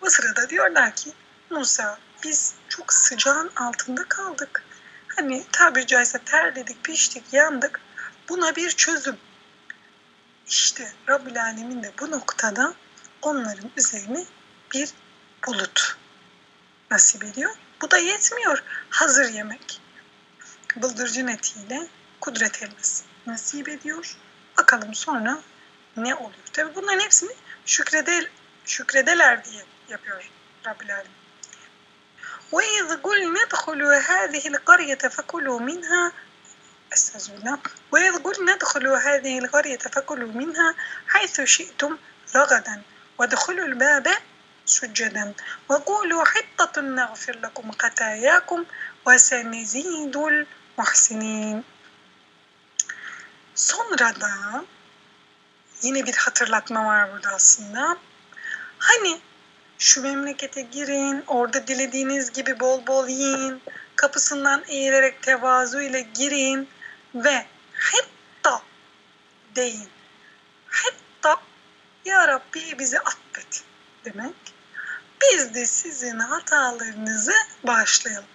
Bu 0.00 0.10
sırada 0.10 0.48
diyorlar 0.48 0.96
ki 0.96 1.12
Musa 1.50 1.98
biz 2.24 2.54
çok 2.68 2.92
sıcağın 2.92 3.50
altında 3.56 4.04
kaldık 4.08 4.62
hani 5.16 5.44
tabiri 5.52 5.86
caizse 5.86 6.18
terledik, 6.18 6.84
piştik, 6.84 7.32
yandık. 7.32 7.80
Buna 8.28 8.56
bir 8.56 8.70
çözüm. 8.70 9.16
İşte 10.48 10.92
Rabbül 11.08 11.42
Alemin 11.42 11.82
de 11.82 11.92
bu 12.00 12.10
noktada 12.10 12.74
onların 13.22 13.70
üzerine 13.76 14.24
bir 14.74 14.90
bulut 15.46 15.96
nasip 16.90 17.24
ediyor. 17.24 17.50
Bu 17.81 17.91
da 17.91 17.97
yetmiyor. 17.97 18.63
Hazır 18.89 19.29
yemek. 19.29 19.81
Bıldırcın 20.75 21.27
etiyle 21.27 21.87
kudret 22.21 22.63
elması 22.63 23.03
nasip 23.27 23.69
ediyor. 23.69 24.17
Bakalım 24.57 24.95
sonra 24.95 25.39
ne 25.97 26.15
oluyor. 26.15 26.45
Tabi 26.53 26.75
bunların 26.75 26.99
hepsini 26.99 27.31
şükredel, 27.65 28.27
şükredeler 28.65 29.45
diye 29.45 29.63
yapıyor 29.89 30.29
Rabbil 30.65 30.95
Alem. 30.95 31.11
وإذ 32.51 32.87
قلنا 33.07 33.41
ادخلوا 33.47 33.95
هذه 34.11 34.47
القرية 34.47 35.03
فكلوا 35.15 35.59
منها 35.59 36.11
استغفر 36.93 37.33
الله 37.33 37.57
وإذ 37.91 38.13
قلنا 38.17 38.53
ادخلوا 38.53 38.97
هذه 38.97 39.39
القرية 39.39 39.77
فكلوا 39.77 40.33
منها 40.41 40.75
حيث 41.07 41.41
شئتم 41.41 41.97
رغدا 42.35 42.81
وادخلوا 43.17 43.65
الباب 43.65 44.07
سجدا 44.65 45.33
وقولوا 45.69 46.25
حطة 46.25 46.81
نغفر 46.81 47.39
لكم 47.43 47.71
خطاياكم 47.71 48.65
وسنزيد 49.05 50.17
المحسنين 50.17 51.63
Sonra 53.55 54.21
da 54.21 54.65
yine 55.81 56.05
bir 56.05 56.13
hatırlatma 56.13 56.85
var 56.85 57.13
burada 57.13 57.29
aslında. 57.29 57.97
Hani 58.77 59.19
şu 59.79 60.01
memlekete 60.01 60.61
girin, 60.61 61.23
orada 61.27 61.67
dilediğiniz 61.67 62.31
gibi 62.31 62.59
bol 62.59 62.87
bol 62.87 63.07
yiyin, 63.07 63.61
kapısından 63.95 64.63
eğilerek 64.67 65.21
tevazu 65.21 65.81
ile 65.81 66.01
girin 66.01 66.69
ve 67.15 67.45
hatta 67.73 68.61
deyin. 69.55 69.89
Hatta 70.67 71.41
ya 72.05 72.27
Rabbi 72.27 72.79
bizi 72.79 72.99
affet 72.99 73.63
demek. 74.05 74.54
Biz 75.32 75.54
de 75.54 75.66
sizin 75.66 76.18
hatalarınızı 76.18 77.34
bağışlayalım. 77.64 78.28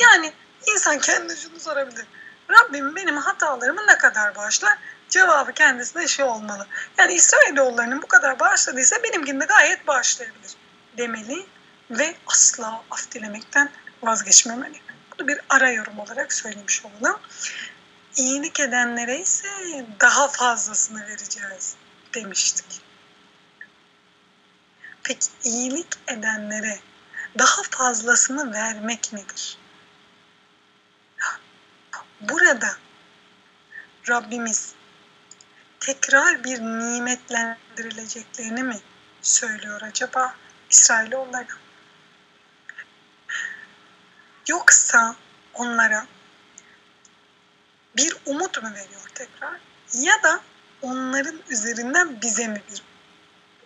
Yani 0.00 0.32
insan 0.66 0.98
kendine 0.98 1.36
şunu 1.36 1.60
sorabilir. 1.60 2.06
Rabbim 2.50 2.96
benim 2.96 3.16
hatalarımı 3.16 3.86
ne 3.86 3.98
kadar 3.98 4.36
bağışlar? 4.36 4.78
Cevabı 5.08 5.52
kendisine 5.52 6.08
şey 6.08 6.24
olmalı. 6.24 6.66
Yani 6.98 7.12
İsrailoğullarının 7.12 8.02
bu 8.02 8.06
kadar 8.06 8.40
bağışladıysa 8.40 9.02
benimkini 9.02 9.40
de 9.40 9.44
gayet 9.44 9.86
bağışlayabilir 9.86 10.56
demeli 10.98 11.46
ve 11.90 12.14
asla 12.26 12.82
af 12.90 13.10
dilemekten 13.12 13.70
vazgeçmemeli. 14.02 14.80
Bunu 15.12 15.28
bir 15.28 15.40
ara 15.48 15.70
yorum 15.70 15.98
olarak 15.98 16.32
söylemiş 16.32 16.82
olalım. 16.84 17.20
İyilik 18.16 18.60
edenlere 18.60 19.20
ise 19.20 19.48
daha 20.00 20.28
fazlasını 20.28 21.06
vereceğiz 21.06 21.76
demiştik. 22.14 22.87
Peki 25.08 25.28
iyilik 25.44 25.86
edenlere 26.06 26.78
daha 27.38 27.62
fazlasını 27.70 28.52
vermek 28.52 29.12
nedir? 29.12 29.58
Burada 32.20 32.76
Rabbimiz 34.08 34.74
tekrar 35.80 36.44
bir 36.44 36.60
nimetlendirileceklerini 36.60 38.62
mi 38.62 38.80
söylüyor 39.22 39.82
acaba 39.82 40.34
İsrailoğullara? 40.70 41.58
Yoksa 44.48 45.16
onlara 45.54 46.06
bir 47.96 48.16
umut 48.26 48.62
mu 48.62 48.74
veriyor 48.74 49.10
tekrar? 49.14 49.60
Ya 49.92 50.22
da 50.22 50.40
onların 50.82 51.40
üzerinden 51.48 52.22
bize 52.22 52.48
mi 52.48 52.62
bir 52.70 52.82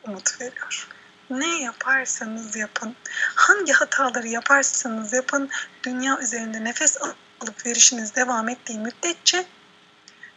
umut 0.05 0.41
veriyor? 0.41 0.89
Ne 1.32 1.62
yaparsanız 1.62 2.56
yapın, 2.56 2.96
hangi 3.36 3.74
hataları 3.74 4.28
yaparsanız 4.28 5.14
yapın, 5.14 5.50
dünya 5.84 6.20
üzerinde 6.20 6.64
nefes 6.64 6.98
alıp 7.42 7.66
verişiniz 7.66 8.16
devam 8.16 8.50
ettiği 8.50 8.80
müddetçe 8.80 9.46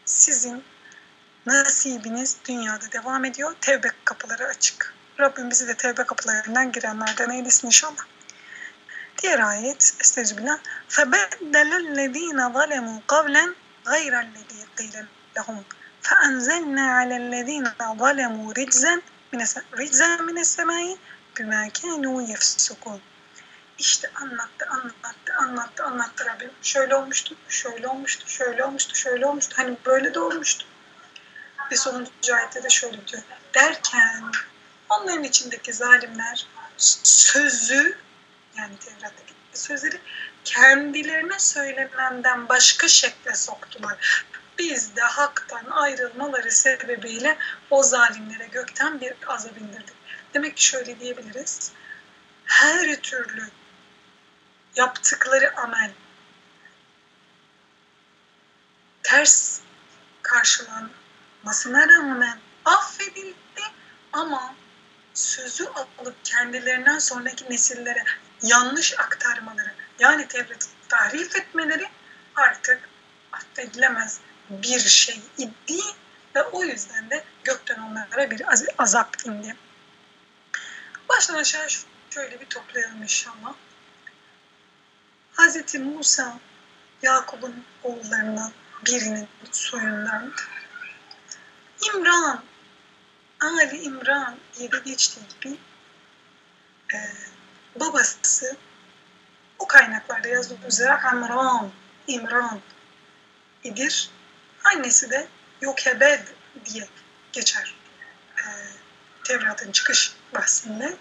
sizin 0.04 0.64
nasibiniz 1.46 2.36
dünyada 2.48 2.92
devam 2.92 3.24
ediyor. 3.24 3.54
Tevbe 3.60 3.88
kapıları 4.04 4.46
açık. 4.46 4.94
Rabbim 5.20 5.50
bizi 5.50 5.68
de 5.68 5.74
tevbe 5.74 6.04
kapılarından 6.04 6.72
girenlerden 6.72 7.30
eylesin 7.30 7.66
inşallah. 7.66 8.04
Diğer 9.22 9.38
ayet 9.38 9.94
Estağfirullah. 10.00 10.58
فَبَدَّلَ 10.88 11.70
الَّذ۪ينَ 11.84 12.38
ظَلَمُوا 12.56 13.00
قَوْلًا 13.08 13.54
غَيْرَ 13.86 14.14
الَّذ۪ي 14.24 14.60
قِيلَ 14.78 15.06
لَهُمْ 15.36 15.58
فَأَنْزَلْنَا 16.06 16.84
عَلَى 16.98 17.16
الَّذ۪ينَ 17.22 17.66
ظَلَمُوا 18.02 18.48
رِجْزًا 18.60 18.94
rizzen 19.77 20.25
mine 20.25 20.45
semai 20.45 20.97
bümekenu 21.37 22.21
yefsukun. 22.21 23.01
İşte 23.77 24.11
anlattı, 24.15 24.65
anlattı, 24.69 25.33
anlattı, 25.39 25.83
anlattı 25.83 26.25
Rabbim. 26.25 26.51
Şöyle 26.61 26.95
olmuştu, 26.95 27.35
şöyle 27.49 27.87
olmuştu, 27.87 28.29
şöyle 28.29 28.63
olmuştu, 28.63 28.95
şöyle 28.95 29.25
olmuştu. 29.25 29.53
Hani 29.57 29.77
böyle 29.85 30.13
de 30.13 30.19
olmuştu. 30.19 30.65
Ve 31.71 31.75
sonuncu 31.75 32.35
ayette 32.35 32.63
de 32.63 32.69
şöyle 32.69 33.07
diyor. 33.07 33.23
Derken 33.53 34.23
onların 34.89 35.23
içindeki 35.23 35.73
zalimler 35.73 36.47
sözü 36.77 37.97
yani 38.57 38.77
Tevrat'taki 38.79 39.33
sözleri 39.53 39.99
kendilerine 40.43 41.39
söylenenden 41.39 42.49
başka 42.49 42.87
şekle 42.87 43.35
soktular. 43.35 44.25
Biz 44.57 44.95
de 44.95 45.01
haktan 45.01 45.65
ayrılmaları 45.65 46.51
sebebiyle 46.51 47.37
o 47.69 47.83
zalimlere 47.83 48.47
gökten 48.47 49.01
bir 49.01 49.13
azap 49.27 49.57
indirdik. 49.57 49.95
Demek 50.33 50.57
ki 50.57 50.65
şöyle 50.65 50.99
diyebiliriz. 50.99 51.71
Her 52.45 52.95
türlü 52.95 53.49
yaptıkları 54.75 55.57
amel 55.57 55.91
ters 59.03 59.59
karşılanmasına 60.21 61.87
rağmen 61.87 62.39
affedildi 62.65 63.61
ama 64.13 64.55
sözü 65.13 65.65
alıp 65.65 66.15
kendilerinden 66.25 66.99
sonraki 66.99 67.49
nesillere 67.49 68.03
yanlış 68.41 68.99
aktarmaları 68.99 69.73
yani 69.99 70.27
Tevrat'ı 70.27 70.67
tahrif 70.89 71.35
etmeleri 71.35 71.89
artık 72.35 72.89
affedilemez 73.31 74.19
bir 74.49 74.79
şey 74.79 75.21
idi 75.37 75.79
ve 76.35 76.43
o 76.43 76.63
yüzden 76.63 77.09
de 77.09 77.23
gökten 77.43 77.79
onlara 77.79 78.31
bir 78.31 78.41
azap 78.77 79.25
indi. 79.25 79.55
Baştan 81.09 81.35
aşağı 81.35 81.67
şöyle 82.09 82.41
bir 82.41 82.45
toplayalım 82.45 83.03
inşallah. 83.03 83.53
Hz. 85.33 85.75
Musa 85.75 86.39
Yakup'un 87.01 87.63
oğullarından 87.83 88.51
birinin 88.85 89.27
soyundan 89.51 90.33
İmran 91.87 92.43
Ali 93.41 93.77
İmran 93.81 94.35
diye 94.57 94.71
de 94.71 94.79
geçtiği 94.85 95.21
gibi 95.41 95.57
e, 96.93 96.97
babası 97.79 98.57
o 99.59 99.67
kaynaklarda 99.67 100.27
yazdığı 100.27 100.67
üzere 100.67 100.93
Amran, 100.93 101.71
İmran 102.07 102.59
idir. 103.63 104.09
Annesi 104.65 105.09
de 105.09 105.27
Yokebed 105.61 106.27
diye 106.65 106.87
geçer 107.31 107.75
e, 108.37 108.43
Tevrat'ın 109.23 109.71
çıkış 109.71 110.13
bahsinde. 110.33 110.97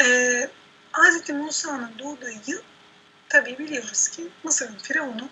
E, 0.00 0.48
Hz. 0.92 1.30
Musa'nın 1.30 1.98
doğduğu 1.98 2.30
yıl 2.46 2.62
tabi 3.28 3.58
biliyoruz 3.58 4.08
ki 4.08 4.28
Mısır'ın 4.44 4.78
firavunu 4.78 5.28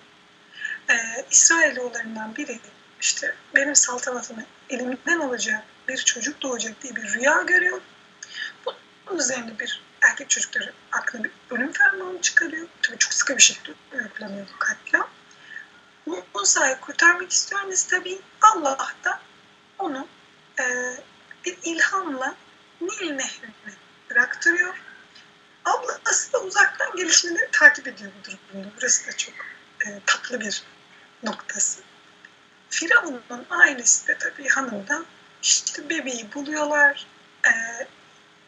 e, 0.90 0.94
İsrailoğullarından 1.31 2.37
biri 2.37 2.61
işte 3.01 3.35
benim 3.55 3.74
saltanatımı 3.74 4.44
elimden 4.70 5.20
alacak 5.20 5.62
bir 5.88 5.96
çocuk 5.96 6.42
doğacak 6.42 6.83
diye 6.83 6.96
bir 6.96 7.14
rüya 7.14 7.42
görüyor. 7.42 7.81
Bunun 8.66 9.18
üzerine 9.18 9.59
bir 9.59 9.83
erkek 10.01 10.31
çocukları 10.31 10.72
aklına 10.92 11.24
bir 11.24 11.31
ölüm 11.51 11.72
fermanı 11.72 12.20
çıkarıyor. 12.20 12.68
Tabii 12.83 12.98
çok 12.98 13.14
sıkı 13.14 13.37
bir 13.37 13.42
şekilde 13.42 13.74
uygulanıyor 13.92 14.46
bu 14.55 14.59
katliam. 14.59 15.09
Musa'yı 16.35 16.81
kurtarmak 16.81 17.33
istiyor 17.33 17.61
annesi 17.61 17.88
tabii. 17.88 18.21
Allah 18.42 18.94
da 19.04 19.21
onu 19.79 20.06
e, 20.61 20.65
bir 21.44 21.59
ilhamla 21.63 22.35
Nil 22.81 23.11
nehrine 23.11 23.52
bıraktırıyor. 24.11 24.83
Ablası 25.65 26.33
da 26.33 26.38
uzaktan 26.38 26.96
gelişmeleri 26.96 27.50
takip 27.52 27.88
ediyor 27.88 28.13
bu 28.21 28.25
durumda. 28.25 28.69
Burası 28.77 29.06
da 29.06 29.17
çok 29.17 29.35
e, 29.87 30.00
tatlı 30.06 30.40
bir 30.40 30.63
noktası. 31.23 31.81
Firavun'un 32.71 33.46
ailesi 33.50 34.06
de 34.09 34.19
tabii 34.19 34.48
hanımdan 34.48 35.06
işte 35.42 35.90
bebeği 35.90 36.35
buluyorlar. 36.35 37.06
E, 37.46 37.52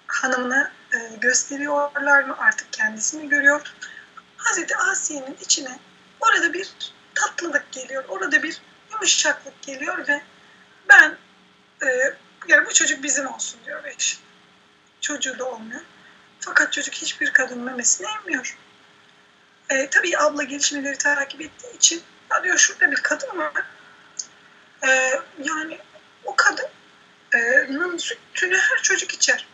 hanımına 0.06 0.72
e, 0.94 1.16
gösteriyorlar 1.20 2.22
mı 2.22 2.36
artık 2.38 2.72
kendisini 2.72 3.28
görüyor. 3.28 3.74
Hazreti 4.36 4.76
Asiye'nin 4.76 5.36
içine 5.40 5.78
orada 6.20 6.52
bir 6.52 6.72
tatlılık 7.20 7.72
geliyor. 7.72 8.04
Orada 8.08 8.42
bir 8.42 8.60
yumuşaklık 8.92 9.62
geliyor 9.62 10.08
ve 10.08 10.22
ben 10.88 11.16
e, 11.82 11.86
yani 12.48 12.66
bu 12.66 12.72
çocuk 12.72 13.02
bizim 13.02 13.26
olsun 13.26 13.60
diyor 13.66 13.84
eş. 13.84 14.18
Çocuğu 15.00 15.38
da 15.38 15.44
olmuyor. 15.44 15.80
Fakat 16.40 16.72
çocuk 16.72 16.94
hiçbir 16.94 17.32
kadın 17.32 17.58
memesini 17.58 18.06
emmiyor. 18.06 18.58
E, 19.70 19.90
tabii 19.90 20.18
abla 20.18 20.42
gelişmeleri 20.42 20.98
takip 20.98 21.40
ettiği 21.40 21.76
için 21.76 22.02
ya 22.32 22.44
diyor 22.44 22.58
şurada 22.58 22.90
bir 22.90 22.96
kadın 22.96 23.38
var. 23.38 23.52
E, 24.82 25.20
yani 25.44 25.78
o 26.24 26.36
kadının 26.36 27.96
sütünü 27.98 28.58
her 28.58 28.82
çocuk 28.82 29.14
içer. 29.14 29.46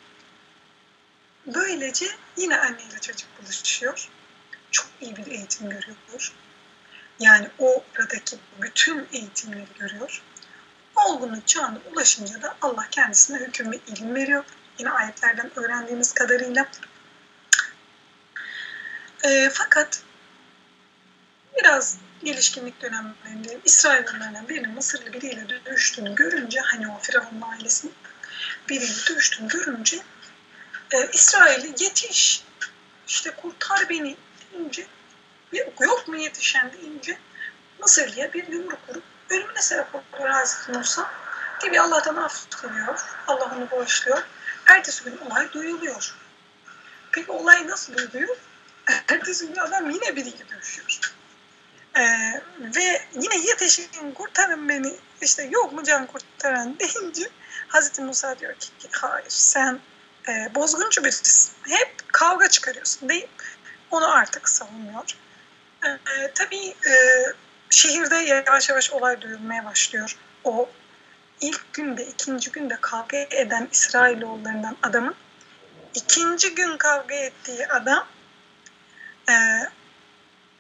böylece 1.47 2.07
yine 2.37 2.59
anneyle 2.59 2.99
çocuk 3.01 3.29
buluşuyor. 3.43 4.09
Çok 4.71 4.87
iyi 5.01 5.17
bir 5.17 5.27
eğitim 5.27 5.71
görüyor. 5.71 5.97
Yani 7.21 7.49
oradaki 7.59 8.39
bütün 8.61 9.09
eğitimleri 9.13 9.67
görüyor. 9.79 10.23
Olgunluk 10.97 11.47
çağına 11.47 11.79
ulaşınca 11.93 12.43
da 12.43 12.57
Allah 12.63 12.87
kendisine 12.91 13.39
hüküm 13.39 13.73
ve 13.73 13.79
ilim 13.87 14.15
veriyor. 14.15 14.45
Yine 14.79 14.91
ayetlerden 14.91 15.51
öğrendiğimiz 15.57 16.13
kadarıyla. 16.13 16.67
E, 19.25 19.51
fakat 19.53 20.03
biraz 21.59 21.99
gelişkinlik 22.25 22.83
dönemlerinde 22.83 23.59
İsraillilerden 23.65 24.49
birinin 24.49 24.75
Mısırlı 24.75 25.13
biriyle 25.13 25.49
dövüştüğünü 25.67 26.15
görünce 26.15 26.61
hani 26.61 26.89
o 26.89 26.99
Firavun'un 26.99 27.41
ailesinin 27.41 27.95
biriyle 28.69 28.95
dövüştüğünü 29.09 29.49
görünce 29.49 29.97
e, 30.91 31.11
İsrail'i 31.13 31.85
yetiş 31.85 32.45
işte 33.07 33.31
kurtar 33.31 33.89
beni 33.89 34.17
deyince 34.53 34.87
yok 35.81 36.09
mu 36.09 36.17
yetişen 36.17 36.73
deyince 36.73 37.19
Mısırlı'ya 37.81 38.33
bir 38.33 38.49
yumruk 38.49 38.89
vurup 38.89 39.05
ölümüne 39.31 39.63
sebep 39.63 39.87
oluyor 39.95 40.31
Hazreti 40.31 40.79
Musa. 40.79 41.11
Gibi 41.63 41.81
Allah'tan 41.81 42.17
af 42.17 42.47
diliyor. 42.63 43.01
Allah 43.27 43.53
onu 43.57 43.71
bağışlıyor. 43.71 44.23
Ertesi 44.67 45.05
gün 45.05 45.19
olay 45.19 45.53
duyuluyor. 45.53 46.15
Peki 47.13 47.31
olay 47.31 47.69
nasıl 47.69 47.97
duyuluyor? 47.97 48.37
Ertesi 49.09 49.47
gün 49.47 49.57
adam 49.57 49.91
yine 49.91 50.17
biriyle 50.17 50.49
dövüşüyor. 50.49 51.13
Ee, 51.99 52.43
ve 52.59 53.03
yine 53.15 53.37
yetişin 53.47 54.13
kurtarın 54.13 54.69
beni 54.69 54.95
işte 55.23 55.43
yok 55.43 55.73
mu 55.73 55.85
can 55.85 56.07
kurtaran 56.07 56.79
deyince 56.79 57.31
Hazreti 57.69 58.03
Musa 58.03 58.39
diyor 58.39 58.55
ki 58.55 58.69
hayır 58.93 59.27
sen 59.29 59.81
e, 60.29 60.55
bozguncu 60.55 61.05
birisin. 61.05 61.53
Hep 61.69 62.13
kavga 62.13 62.49
çıkarıyorsun 62.49 63.09
deyip 63.09 63.31
onu 63.91 64.13
artık 64.13 64.49
savunmuyor. 64.49 65.17
E, 65.85 66.31
tabii 66.35 66.67
e, 66.67 66.95
şehirde 67.71 68.17
yavaş 68.17 68.69
yavaş 68.69 68.91
olay 68.91 69.21
duyulmaya 69.21 69.65
başlıyor. 69.65 70.17
O 70.45 70.69
ilk 71.41 71.73
günde, 71.73 72.07
ikinci 72.07 72.53
günde 72.53 72.79
kavga 72.81 73.17
eden 73.17 73.69
İsrailoğullarından 73.73 74.77
adamın 74.83 75.15
ikinci 75.95 76.55
gün 76.55 76.77
kavga 76.77 77.15
ettiği 77.15 77.69
adam 77.69 78.07
e, 79.29 79.35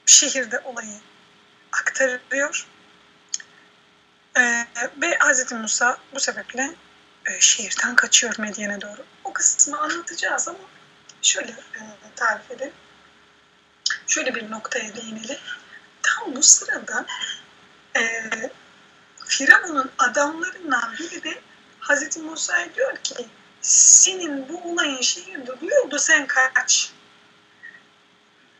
şehirde 0.06 0.58
olayı 0.58 0.96
aktarıyor. 1.72 2.66
E, 4.38 4.66
ve 5.02 5.18
Hz. 5.18 5.52
Musa 5.52 5.98
bu 6.14 6.20
sebeple 6.20 6.74
e, 7.26 7.40
şehirden 7.40 7.96
kaçıyor 7.96 8.34
Medyen'e 8.38 8.80
doğru. 8.80 9.04
O 9.24 9.32
kısmı 9.32 9.80
anlatacağız 9.80 10.48
ama 10.48 10.58
şöyle 11.22 11.50
e, 11.50 11.80
tarif 12.16 12.50
edelim. 12.50 12.72
Şöyle 14.06 14.34
bir 14.34 14.50
noktaya 14.50 14.96
değinelim. 14.96 15.38
Tam 16.02 16.36
bu 16.36 16.42
sırada 16.42 17.06
e, 17.96 18.30
Firavun'un 19.24 19.90
adamlarından 19.98 20.94
biri 20.98 21.24
de 21.24 21.40
Hazreti 21.80 22.20
Musa'ya 22.20 22.74
diyor 22.74 22.96
ki 22.96 23.28
senin 23.62 24.48
bu 24.48 24.72
olayın 24.72 25.00
şehirde 25.00 25.60
duyuldu 25.60 25.98
sen 25.98 26.26
kaç. 26.26 26.92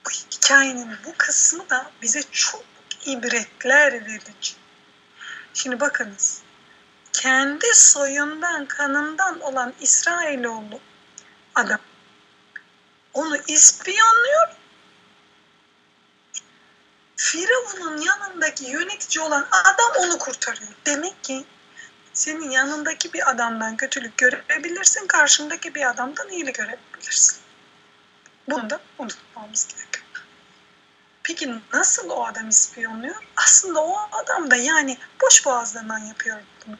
Bu 0.07 0.11
hikayenin 0.11 0.97
bu 1.05 1.15
kısmı 1.19 1.71
da 1.71 1.91
bize 2.03 2.23
çok 2.33 2.65
ibretler 3.07 3.93
verici. 3.93 4.55
Şimdi 5.55 5.81
bakınız 5.81 6.43
kendi 7.13 7.67
soyundan 7.75 8.67
kanından 8.67 9.41
olan 9.41 9.75
İsrailoğlu 9.81 10.81
adam 11.55 11.81
onu 13.15 13.37
ispiyonluyor 13.37 14.49
Firavun'un 17.17 18.01
yanındaki 18.01 18.65
yönetici 18.65 19.25
olan 19.25 19.49
adam 19.51 19.93
onu 19.99 20.19
kurtarıyor. 20.19 20.73
Demek 20.87 21.25
ki 21.25 21.45
senin 22.13 22.51
yanındaki 22.51 23.13
bir 23.13 23.31
adamdan 23.31 23.77
kötülük 23.77 24.19
görebilirsin, 24.19 25.07
karşındaki 25.07 25.75
bir 25.75 25.91
adamdan 25.91 26.29
iyilik 26.29 26.55
görebilirsin. 26.55 27.37
Bunu 28.49 28.71
da 28.71 28.81
unutmamız 28.99 29.67
gerekiyor. 29.67 30.07
Peki 31.23 31.55
nasıl 31.73 32.11
o 32.11 32.27
adam 32.27 32.49
ispiyonluyor? 32.49 33.17
Aslında 33.37 33.81
o 33.81 34.09
adam 34.13 34.51
da 34.51 34.57
yani 34.57 34.99
boş 35.23 35.47
boğazlarından 35.47 35.99
yapıyor 35.99 36.39
bunu. 36.67 36.77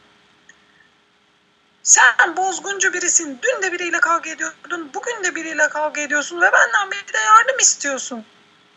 Sen 1.83 2.37
bozguncu 2.37 2.93
birisin. 2.93 3.39
Dün 3.41 3.63
de 3.63 3.71
biriyle 3.71 3.99
kavga 3.99 4.29
ediyordun. 4.29 4.91
Bugün 4.93 5.23
de 5.23 5.35
biriyle 5.35 5.69
kavga 5.69 6.01
ediyorsun 6.01 6.41
ve 6.41 6.51
benden 6.53 6.91
bir 6.91 7.13
de 7.13 7.17
yardım 7.17 7.59
istiyorsun. 7.59 8.25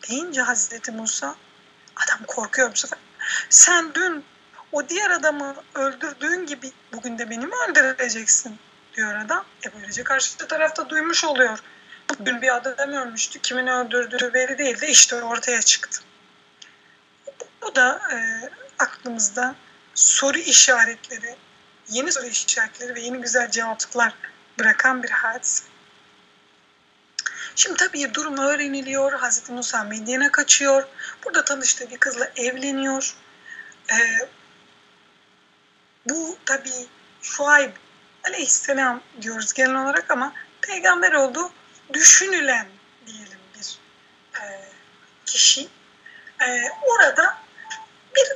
Deyince 0.09 0.43
Hazreti 0.43 0.93
Musa 0.93 1.37
Adam 2.05 2.25
korkuyor 2.27 2.73
bu 2.73 2.77
sefer. 2.77 2.99
Sen 3.49 3.95
dün 3.95 4.25
o 4.73 4.89
diğer 4.89 5.11
adamı 5.11 5.55
öldürdüğün 5.75 6.47
gibi 6.47 6.73
bugün 6.93 7.19
de 7.19 7.31
beni 7.31 7.47
mi 7.47 7.55
öldüreceksin 7.69 8.59
diyor 8.97 9.15
adam. 9.15 9.45
E 9.67 9.75
böylece 9.75 10.05
karşı 10.05 10.37
tarafta 10.37 10.89
duymuş 10.89 11.25
oluyor. 11.25 11.59
Dün 12.25 12.43
bir 12.43 12.57
adam 12.57 12.93
ölmüştü. 12.93 13.39
Kimin 13.43 13.67
öldürdüğü 13.67 14.35
belli 14.35 14.59
değildi. 14.59 14.87
İşte 14.87 15.23
ortaya 15.23 15.63
çıktı. 15.63 16.01
Bu 17.63 17.75
da 17.75 18.01
e, 18.13 18.17
aklımızda 18.79 19.55
soru 19.95 20.39
işaretleri, 20.39 21.37
yeni 21.89 22.13
soru 22.13 22.27
işaretleri 22.27 22.95
ve 22.95 23.01
yeni 23.01 23.21
güzel 23.21 23.51
cevaplar 23.51 24.15
bırakan 24.59 25.03
bir 25.03 25.11
hadise. 25.11 25.65
Şimdi 27.61 27.77
tabii 27.77 28.15
durum 28.15 28.39
öğreniliyor. 28.39 29.13
Hazreti 29.13 29.53
Musa 29.53 29.85
Medyen'e 29.85 30.31
kaçıyor. 30.33 30.89
Burada 31.25 31.45
tanıştığı 31.45 31.91
bir 31.91 31.99
kızla 31.99 32.31
evleniyor. 32.37 33.15
Ee, 33.93 34.29
bu 36.09 36.39
tabii 36.45 36.87
Şuayb 37.23 37.73
aleyhisselam 38.29 39.03
diyoruz 39.23 39.53
genel 39.53 39.83
olarak 39.83 40.11
ama 40.11 40.33
peygamber 40.61 41.13
olduğu 41.13 41.53
düşünülen 41.93 42.67
diyelim 43.07 43.39
bir 43.55 43.79
e, 44.41 44.69
kişi. 45.27 45.69
E, 46.43 46.65
orada 46.83 47.39
bir 48.17 48.27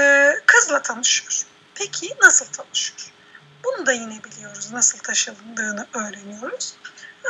e, 0.00 0.34
kızla 0.46 0.82
tanışıyor. 0.82 1.42
Peki 1.74 2.16
nasıl 2.22 2.46
tanışıyor? 2.46 3.12
Bunu 3.64 3.86
da 3.86 3.92
yine 3.92 4.24
biliyoruz. 4.24 4.72
Nasıl 4.72 4.98
taşındığını 4.98 5.86
öğreniyoruz. 5.94 6.74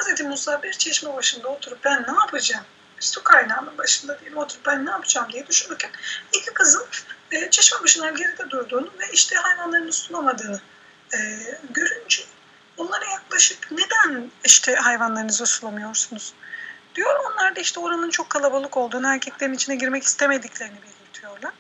Hz. 0.00 0.20
Musa 0.20 0.62
bir 0.62 0.72
çeşme 0.72 1.14
başında 1.14 1.48
oturup 1.48 1.84
ben 1.84 2.02
ne 2.02 2.18
yapacağım? 2.20 2.64
Su 3.00 3.22
kaynağının 3.22 3.78
başında 3.78 4.20
diyelim 4.20 4.38
oturup 4.38 4.66
ben 4.66 4.86
ne 4.86 4.90
yapacağım 4.90 5.32
diye 5.32 5.46
düşünürken 5.46 5.90
iki 6.32 6.54
kızın 6.54 6.86
e, 7.30 7.50
çeşme 7.50 7.82
başından 7.82 8.16
geride 8.16 8.50
durduğunu 8.50 8.90
ve 8.98 9.04
işte 9.12 9.36
hayvanlarını 9.36 9.92
sulamadığını 9.92 10.60
e, 11.14 11.18
görünce 11.70 12.22
onlara 12.76 13.04
yaklaşık 13.04 13.70
neden 13.70 14.30
işte 14.44 14.74
hayvanlarınızı 14.74 15.46
sulamıyorsunuz 15.46 16.34
diyor. 16.94 17.20
Onlar 17.32 17.56
da 17.56 17.60
işte 17.60 17.80
oranın 17.80 18.10
çok 18.10 18.30
kalabalık 18.30 18.76
olduğunu, 18.76 19.08
erkeklerin 19.08 19.54
içine 19.54 19.76
girmek 19.76 20.02
istemediklerini 20.02 20.78
belirtiyorlar. 20.82 21.52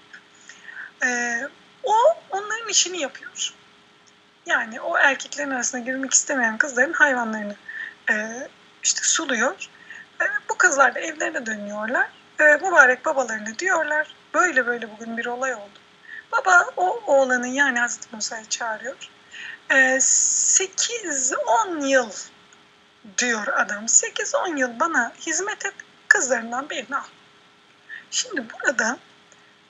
E, 1.04 1.40
o 1.82 1.94
onların 2.30 2.68
işini 2.68 3.00
yapıyor. 3.00 3.54
Yani 4.46 4.80
o 4.80 4.98
erkeklerin 4.98 5.50
arasına 5.50 5.80
girmek 5.80 6.14
istemeyen 6.14 6.58
kızların 6.58 6.92
hayvanlarını 6.92 7.56
e, 8.10 8.48
işte 8.82 9.00
suluyor. 9.02 9.68
E, 10.20 10.24
bu 10.48 10.58
kızlar 10.58 10.94
da 10.94 11.00
evlerine 11.00 11.46
dönüyorlar. 11.46 12.08
E, 12.40 12.44
mübarek 12.44 13.04
babalarını 13.04 13.58
diyorlar. 13.58 14.14
Böyle 14.34 14.66
böyle 14.66 14.90
bugün 14.90 15.16
bir 15.16 15.26
olay 15.26 15.54
oldu. 15.54 15.78
Baba 16.32 16.64
o 16.76 17.00
oğlanın 17.06 17.46
yani 17.46 17.78
Hazreti 17.78 18.08
Musa'yı 18.12 18.44
çağırıyor. 18.44 19.10
E, 19.70 19.74
8-10 19.74 21.86
yıl 21.86 22.10
diyor 23.18 23.46
adam. 23.46 23.84
8-10 23.84 24.58
yıl 24.58 24.80
bana 24.80 25.12
hizmet 25.26 25.66
et 25.66 25.74
kızlarından 26.08 26.70
birini 26.70 26.96
al. 26.96 27.06
Şimdi 28.10 28.44
burada 28.52 28.98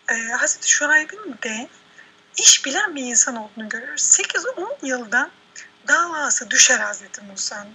e, 0.08 0.14
Hazreti 0.14 0.70
Şuayb'in 0.70 1.38
de 1.42 1.68
iş 2.36 2.64
bilen 2.64 2.96
bir 2.96 3.04
insan 3.04 3.36
olduğunu 3.36 3.68
görüyoruz. 3.68 4.02
8-10 4.02 4.86
yılda 4.86 5.30
davası 5.88 6.50
düşer 6.50 6.78
Hazreti 6.78 7.24
Musa'nın 7.24 7.74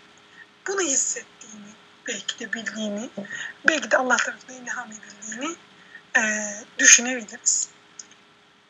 bunu 0.68 0.82
hissettiğini, 0.82 1.68
belki 2.07 2.39
de 2.39 2.53
bildiğini, 2.53 3.09
belki 3.68 3.91
de 3.91 3.97
Allah 3.97 4.18
tarafından 4.18 4.64
ilham 4.64 4.89
edildiğini 4.91 5.55
e, 6.18 6.22
düşünebiliriz. 6.80 7.70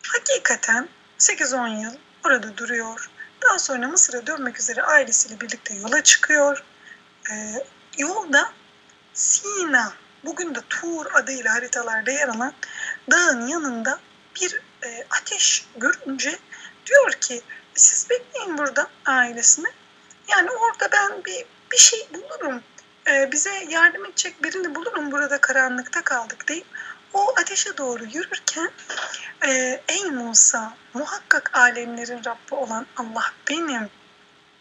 Hakikaten 0.07 0.89
8-10 1.19 1.81
yıl 1.83 1.93
orada 2.25 2.57
duruyor. 2.57 3.09
Daha 3.41 3.59
sonra 3.59 3.87
Mısır'a 3.87 4.27
dönmek 4.27 4.59
üzere 4.59 4.81
ailesiyle 4.81 5.41
birlikte 5.41 5.75
yola 5.75 6.03
çıkıyor. 6.03 6.63
E, 7.31 7.65
yolda 7.97 8.51
Sina, 9.13 9.93
bugün 10.25 10.55
de 10.55 10.59
Tur 10.69 11.05
adıyla 11.13 11.53
haritalarda 11.53 12.11
yer 12.11 12.27
alan 12.27 12.53
dağın 13.11 13.47
yanında 13.47 13.99
bir 14.41 14.61
e, 14.83 15.05
ateş 15.09 15.65
görünce 15.77 16.39
diyor 16.85 17.11
ki 17.11 17.41
siz 17.73 18.09
bekleyin 18.09 18.57
burada 18.57 18.87
ailesine. 19.05 19.69
Yani 20.27 20.51
orada 20.51 20.89
ben 20.91 21.25
bir 21.25 21.45
bir 21.73 21.77
şey 21.77 22.07
bulurum. 22.13 22.63
E, 23.07 23.31
bize 23.31 23.65
yardım 23.69 24.05
edecek 24.05 24.43
birini 24.43 24.75
bulurum 24.75 25.11
burada 25.11 25.41
karanlıkta 25.41 26.03
kaldık 26.03 26.47
deyip 26.47 26.65
o 27.13 27.33
ateşe 27.39 27.77
doğru 27.77 28.05
yürürken 28.05 28.71
e, 29.47 29.81
ey 29.87 30.03
Musa 30.03 30.73
muhakkak 30.93 31.57
alemlerin 31.57 32.25
Rabbi 32.25 32.55
olan 32.55 32.85
Allah 32.97 33.25
benim 33.49 33.89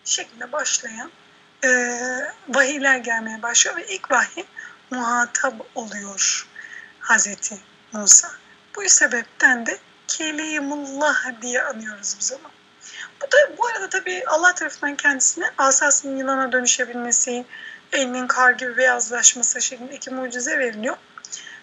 şeklinde 0.05 0.53
başlayan 0.53 1.11
e, 1.65 1.69
vahiyler 2.49 2.97
gelmeye 2.97 3.43
başlıyor 3.43 3.77
ve 3.77 3.87
ilk 3.87 4.11
vahiy 4.11 4.45
muhatap 4.91 5.55
oluyor 5.75 6.47
Hazreti 7.01 7.59
Musa. 7.93 8.31
Bu 8.77 8.89
sebepten 8.89 9.67
de 9.67 9.79
Kelimullah 10.09 11.43
diye 11.43 11.63
anıyoruz 11.63 12.17
biz 12.21 12.33
onu. 12.33 12.62
Bu 13.23 13.33
da 13.33 13.59
bu 13.59 13.67
arada 13.67 13.89
tabii 13.89 14.25
Allah 14.27 14.55
tarafından 14.55 14.97
kendisine 14.97 15.51
asasının 15.59 16.17
yılana 16.17 16.53
dönüşebilmesi, 16.53 17.45
elinin 17.93 18.27
kar 18.27 18.53
gibi 18.53 18.77
beyazlaşması 18.77 19.63
şeklinde 19.63 19.95
iki 19.95 20.11
mucize 20.11 20.59
veriliyor. 20.59 20.97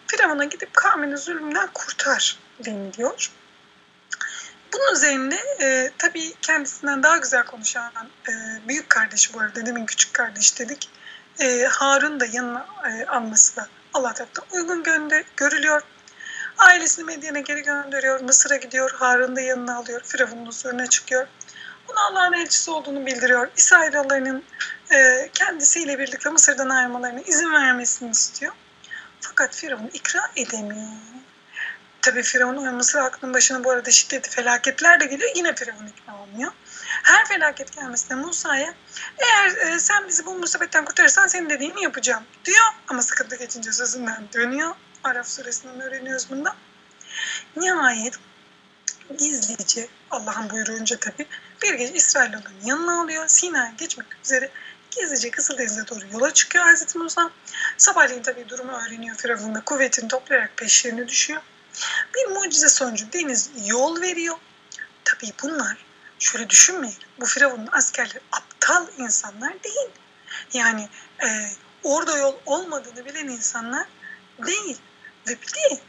Firavun'a 0.07 0.43
gidip 0.43 0.73
kavmini 0.73 1.17
zulümden 1.17 1.69
kurtar 1.73 2.39
deniliyor. 2.65 3.31
Bunun 4.73 4.93
üzerine 4.93 5.39
e, 5.61 5.91
tabii 5.97 6.33
kendisinden 6.41 7.03
daha 7.03 7.17
güzel 7.17 7.45
konuşan 7.45 7.91
e, 8.29 8.31
büyük 8.67 8.89
kardeş 8.89 9.33
bu 9.33 9.39
arada 9.39 9.65
demin 9.65 9.85
küçük 9.85 10.13
kardeş 10.13 10.59
dedik. 10.59 10.89
E, 11.39 11.63
Harun 11.63 12.19
da 12.19 12.25
yanına 12.25 12.65
e, 12.89 13.05
alması 13.05 13.55
da 13.55 13.67
Allah 13.93 14.13
tarafından 14.13 14.47
uygun 14.51 14.83
gönder 14.83 15.23
görülüyor. 15.37 15.81
Ailesini 16.57 17.05
Medyen'e 17.05 17.41
geri 17.41 17.61
gönderiyor. 17.61 18.21
Mısır'a 18.21 18.55
gidiyor. 18.55 18.91
Harun 18.91 19.35
da 19.35 19.41
yanına 19.41 19.77
alıyor. 19.77 20.01
Firavun'un 20.03 20.45
huzuruna 20.45 20.87
çıkıyor. 20.87 21.27
Ona 21.91 22.07
Allah'ın 22.07 22.33
elçisi 22.33 22.71
olduğunu 22.71 23.05
bildiriyor. 23.05 23.49
İsrailoğullarının 23.57 24.43
e, 24.91 25.29
kendisiyle 25.33 25.99
birlikte 25.99 26.29
Mısır'dan 26.29 26.69
ayrılmalarına 26.69 27.21
izin 27.21 27.53
vermesini 27.53 28.11
istiyor. 28.11 28.53
Fakat 29.21 29.55
Firavun 29.55 29.89
ikra 29.93 30.31
edemiyor. 30.35 30.87
Tabii 32.01 32.23
Firavun 32.23 32.75
Mısır 32.75 32.99
halkının 32.99 33.33
başına 33.33 33.63
bu 33.63 33.71
arada 33.71 33.91
şiddetli 33.91 34.29
felaketler 34.29 34.99
de 34.99 35.05
geliyor. 35.05 35.31
Yine 35.35 35.55
Firavun 35.55 35.87
ikna 35.87 36.21
olmuyor. 36.21 36.51
Her 37.03 37.25
felaket 37.25 37.75
gelmesinde 37.75 38.15
Musa'ya 38.15 38.73
eğer 39.17 39.47
e, 39.47 39.79
sen 39.79 40.07
bizi 40.07 40.25
bu 40.25 40.35
musibetten 40.35 40.85
kurtarırsan 40.85 41.27
senin 41.27 41.49
dediğini 41.49 41.83
yapacağım 41.83 42.23
diyor. 42.45 42.65
Ama 42.87 43.01
sıkıntı 43.01 43.35
geçince 43.35 43.71
sözünden 43.71 44.23
dönüyor. 44.33 44.75
Araf 45.03 45.27
suresinden 45.27 45.81
öğreniyoruz 45.81 46.29
bunda. 46.29 46.55
Nihayet 47.55 48.19
gizlice 49.17 49.87
Allah'ın 50.11 50.49
buyruğunca 50.49 50.99
tabii 50.99 51.27
bir 51.61 51.73
gece 51.73 51.93
İsrailoğlu'nun 51.93 52.65
yanına 52.65 53.01
alıyor. 53.01 53.27
Sina'ya 53.27 53.73
geçmek 53.77 54.07
üzere 54.23 54.51
gizlice 54.91 55.31
Kızıldeniz'e 55.31 55.87
doğru 55.87 56.05
yola 56.13 56.33
çıkıyor 56.33 56.65
Hazreti 56.65 56.97
Musa. 56.97 57.31
Sabahleyin 57.77 58.21
tabii 58.21 58.49
durumu 58.49 58.71
öğreniyor 58.71 59.15
Firavun 59.15 59.55
ve 59.55 59.61
kuvvetini 59.61 60.07
toplayarak 60.07 60.57
peşlerine 60.57 61.07
düşüyor. 61.07 61.41
Bir 62.15 62.31
mucize 62.31 62.69
sonucu 62.69 63.13
deniz 63.13 63.49
yol 63.65 64.01
veriyor. 64.01 64.35
Tabii 65.03 65.33
bunlar 65.43 65.77
şöyle 66.19 66.49
düşünmeyin. 66.49 66.97
Bu 67.19 67.25
Firavun'un 67.25 67.69
askerleri 67.71 68.19
aptal 68.31 68.87
insanlar 68.97 69.63
değil. 69.63 69.89
Yani 70.53 70.89
e, 71.23 71.27
orada 71.83 72.17
yol 72.17 72.35
olmadığını 72.45 73.05
bilen 73.05 73.27
insanlar 73.27 73.87
değil. 74.45 74.77
Ve 75.27 75.31
bir 75.41 75.53
de 75.53 75.81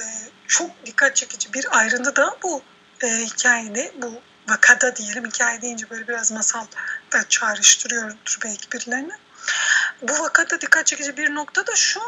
e, 0.00 0.04
çok 0.46 0.86
dikkat 0.86 1.16
çekici 1.16 1.52
bir 1.52 1.78
ayrıntı 1.78 2.16
da 2.16 2.36
bu 2.42 2.62
e, 3.02 3.06
hikayede, 3.06 3.92
bu 4.02 4.20
vakada 4.48 4.96
diyelim. 4.96 5.26
Hikaye 5.26 5.62
deyince 5.62 5.90
böyle 5.90 6.08
biraz 6.08 6.32
masal 6.32 6.66
da 7.12 7.28
çağrıştırıyordur 7.28 8.38
belki 8.44 8.72
birilerine. 8.72 9.18
Bu 10.02 10.12
vakada 10.12 10.60
dikkat 10.60 10.86
çekici 10.86 11.16
bir 11.16 11.34
nokta 11.34 11.66
da 11.66 11.76
şu. 11.76 12.00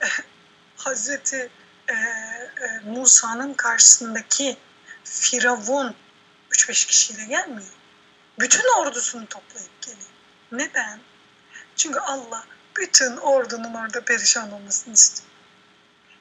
Hazreti 0.76 1.50
e, 1.88 1.92
e, 1.92 2.80
Musa'nın 2.84 3.54
karşısındaki 3.54 4.56
Firavun 5.04 5.94
3-5 6.50 6.86
kişiyle 6.86 7.24
gelmiyor. 7.24 7.70
Bütün 8.38 8.80
ordusunu 8.80 9.26
toplayıp 9.26 9.82
geliyor. 9.82 10.10
Neden? 10.52 11.00
Çünkü 11.76 11.98
Allah 11.98 12.44
bütün 12.76 13.16
ordunun 13.16 13.74
orada 13.74 14.00
perişan 14.00 14.52
olmasını 14.52 14.94
istiyor. 14.94 15.35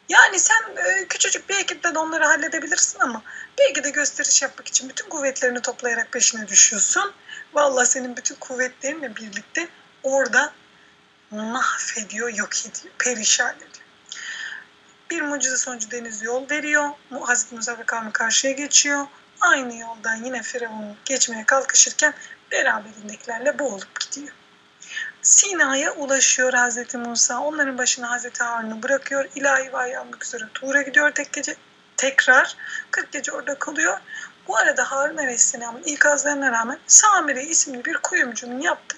Yani 0.09 0.39
sen 0.39 0.63
e, 0.77 1.07
küçücük 1.07 1.49
bir 1.49 1.55
ekiple 1.55 1.95
de 1.95 1.99
onları 1.99 2.25
halledebilirsin 2.25 2.99
ama 2.99 3.21
belki 3.59 3.83
de 3.83 3.89
gösteriş 3.89 4.41
yapmak 4.41 4.67
için 4.67 4.89
bütün 4.89 5.09
kuvvetlerini 5.09 5.61
toplayarak 5.61 6.11
peşine 6.11 6.47
düşüyorsun. 6.47 7.13
Vallahi 7.53 7.87
senin 7.87 8.17
bütün 8.17 8.35
kuvvetlerinle 8.35 9.15
birlikte 9.15 9.67
orada 10.03 10.53
mahvediyor, 11.31 12.29
yok 12.33 12.49
ediyor, 12.59 12.93
perişan 12.97 13.55
ediyor. 13.55 13.85
Bir 15.09 15.21
mucize 15.21 15.57
sonucu 15.57 15.91
deniz 15.91 16.21
yol 16.21 16.49
veriyor. 16.49 16.89
Hazreti 17.21 17.55
Musa 17.55 17.85
kavmi 17.85 18.11
karşıya 18.11 18.53
geçiyor. 18.53 19.07
Aynı 19.41 19.77
yoldan 19.77 20.15
yine 20.15 20.41
Firavun 20.41 20.97
geçmeye 21.05 21.45
kalkışırken 21.45 22.13
beraberindekilerle 22.51 23.59
boğulup 23.59 23.99
gidiyor. 23.99 24.33
Sina'ya 25.25 25.93
ulaşıyor 25.93 26.53
Hazreti 26.53 26.97
Musa. 26.97 27.39
Onların 27.39 27.77
başına 27.77 28.11
Hazreti 28.11 28.43
Harun'u 28.43 28.83
bırakıyor. 28.83 29.29
İlahi 29.35 29.73
vahiy 29.73 29.97
almak 29.97 30.25
üzere 30.25 30.43
Tuğra 30.53 30.81
gidiyor 30.81 31.11
tek 31.11 31.33
gece. 31.33 31.55
Tekrar 31.97 32.55
40 32.91 33.11
gece 33.11 33.31
orada 33.31 33.59
kalıyor. 33.59 33.99
Bu 34.47 34.57
arada 34.57 34.91
Harun 34.91 35.17
Aleyhisselam'ın 35.17 35.83
ikazlarına 35.83 36.51
rağmen 36.51 36.79
Samire 36.87 37.43
isimli 37.43 37.85
bir 37.85 37.97
kuyumcunun 37.97 38.61
yaptığı 38.61 38.97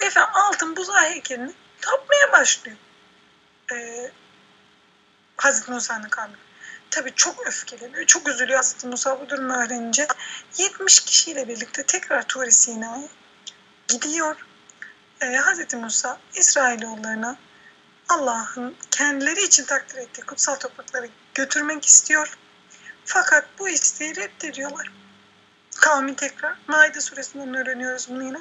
efendim 0.00 0.30
altın 0.34 0.76
buzağı 0.76 1.04
heykelini 1.04 1.52
tapmaya 1.80 2.32
başlıyor. 2.32 2.76
Ee, 3.72 4.10
Hazreti 5.36 5.70
Musa'nın 5.70 6.08
kavmi. 6.08 6.36
Tabii 6.90 7.12
çok 7.16 7.46
öfkeleniyor, 7.46 8.06
çok 8.06 8.28
üzülüyor 8.28 8.56
Hazreti 8.56 8.86
Musa 8.86 9.20
bu 9.20 9.28
durumu 9.28 9.54
öğrenince. 9.54 10.06
70 10.58 11.00
kişiyle 11.00 11.48
birlikte 11.48 11.82
tekrar 11.82 12.22
Tur 12.22 12.50
Sina'ya 12.50 13.08
gidiyor. 13.88 14.36
Ee, 15.20 15.36
Hazreti 15.36 15.76
Musa 15.76 16.18
İsrailoğullarına 16.34 17.36
Allah'ın 18.08 18.76
kendileri 18.90 19.42
için 19.42 19.64
takdir 19.64 19.98
ettiği 19.98 20.22
kutsal 20.22 20.54
toprakları 20.54 21.08
götürmek 21.34 21.86
istiyor. 21.86 22.38
Fakat 23.04 23.44
bu 23.58 23.68
isteği 23.68 24.16
reddediyorlar. 24.16 24.92
Kavmi 25.76 26.16
tekrar 26.16 26.56
Maide 26.66 27.00
suresinden 27.00 27.54
öğreniyoruz 27.54 28.08
bunu 28.10 28.22
yine. 28.22 28.38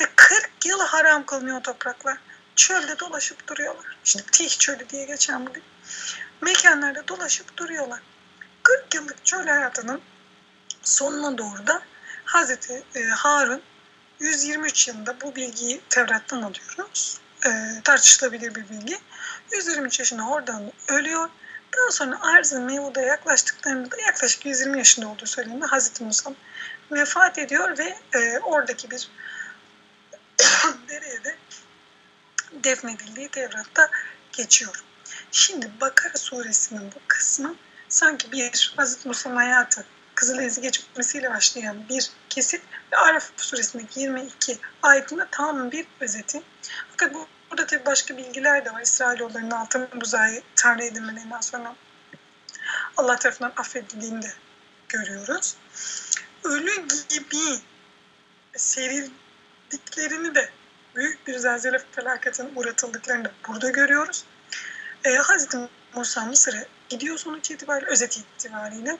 Ve 0.00 0.04
40 0.16 0.50
yıl 0.64 0.80
haram 0.80 1.26
kılınıyor 1.26 1.62
topraklar. 1.62 2.18
Çölde 2.56 2.98
dolaşıp 2.98 3.48
duruyorlar. 3.48 3.96
İşte 4.04 4.22
Tih 4.32 4.58
çölü 4.58 4.88
diye 4.88 5.04
geçen 5.04 5.46
bugün. 5.46 5.62
Mekanlarda 6.40 7.08
dolaşıp 7.08 7.56
duruyorlar. 7.56 8.00
40 8.62 8.94
yıllık 8.94 9.24
çöl 9.24 9.46
hayatının 9.46 10.00
sonuna 10.82 11.38
doğru 11.38 11.66
da 11.66 11.82
Hazreti 12.24 12.82
e, 12.94 13.04
Harun 13.04 13.62
123 14.20 14.88
yılında 14.88 15.20
bu 15.20 15.36
bilgiyi 15.36 15.80
Tevrat'tan 15.88 16.42
alıyoruz. 16.42 17.20
E, 17.46 17.50
tartışılabilir 17.84 18.54
bir 18.54 18.68
bilgi. 18.68 18.98
123 19.52 19.98
yaşında 19.98 20.28
oradan 20.28 20.72
ölüyor. 20.88 21.28
Daha 21.76 21.90
sonra 21.90 22.20
Arz-ı 22.20 22.60
Mevud'a 22.60 23.00
yaklaştıklarında 23.00 23.96
yaklaşık 24.06 24.46
120 24.46 24.78
yaşında 24.78 25.08
olduğu 25.08 25.26
söyleniyor. 25.26 25.68
Hazreti 25.68 26.04
Musa 26.04 26.32
vefat 26.92 27.38
ediyor 27.38 27.78
ve 27.78 27.98
e, 28.18 28.38
oradaki 28.38 28.90
bir 28.90 29.08
dereye 30.88 31.24
de 31.24 31.36
defnedildiği 32.52 33.28
Tevrat'ta 33.28 33.90
geçiyor. 34.32 34.84
Şimdi 35.32 35.70
Bakara 35.80 36.18
suresinin 36.18 36.92
bu 36.94 36.98
kısmı 37.08 37.54
sanki 37.88 38.32
bir 38.32 38.72
Hazreti 38.76 39.08
Musa'nın 39.08 39.36
hayatı 39.36 39.84
Kızıldeniz'i 40.20 40.60
geçmesiyle 40.60 41.30
başlayan 41.30 41.88
bir 41.88 42.10
kesit 42.28 42.62
ve 42.92 42.96
Araf 42.96 43.30
suresindeki 43.36 44.00
22 44.00 44.58
ayetinde 44.82 45.26
tam 45.30 45.70
bir 45.70 45.86
özeti. 46.00 46.42
Fakat 46.90 47.14
bu, 47.14 47.26
burada 47.50 47.66
tabii 47.66 47.86
başka 47.86 48.16
bilgiler 48.16 48.64
de 48.64 48.72
var. 48.72 48.80
İsrailoğullarının 48.80 49.50
altın 49.50 49.88
buzağı 50.00 50.42
tanrı 50.56 50.84
edinmelerinden 50.84 51.40
sonra 51.40 51.74
Allah 52.96 53.16
tarafından 53.16 53.52
affedildiğini 53.56 54.22
de 54.22 54.32
görüyoruz. 54.88 55.56
Ölü 56.44 56.88
gibi 57.08 57.60
serildiklerini 58.56 60.34
de 60.34 60.50
büyük 60.96 61.26
bir 61.26 61.38
zelzele 61.38 61.78
felaketine 61.92 62.48
uğratıldıklarını 62.56 63.24
da 63.24 63.32
burada 63.48 63.70
görüyoruz. 63.70 64.24
Ee, 65.04 65.14
Hazreti 65.14 65.58
Musa 65.94 66.24
Mısır'a 66.24 66.64
gidiyor 66.88 67.18
sonuç 67.18 67.50
itibariyle, 67.50 67.90
özet 67.90 68.16
itibariyle. 68.16 68.98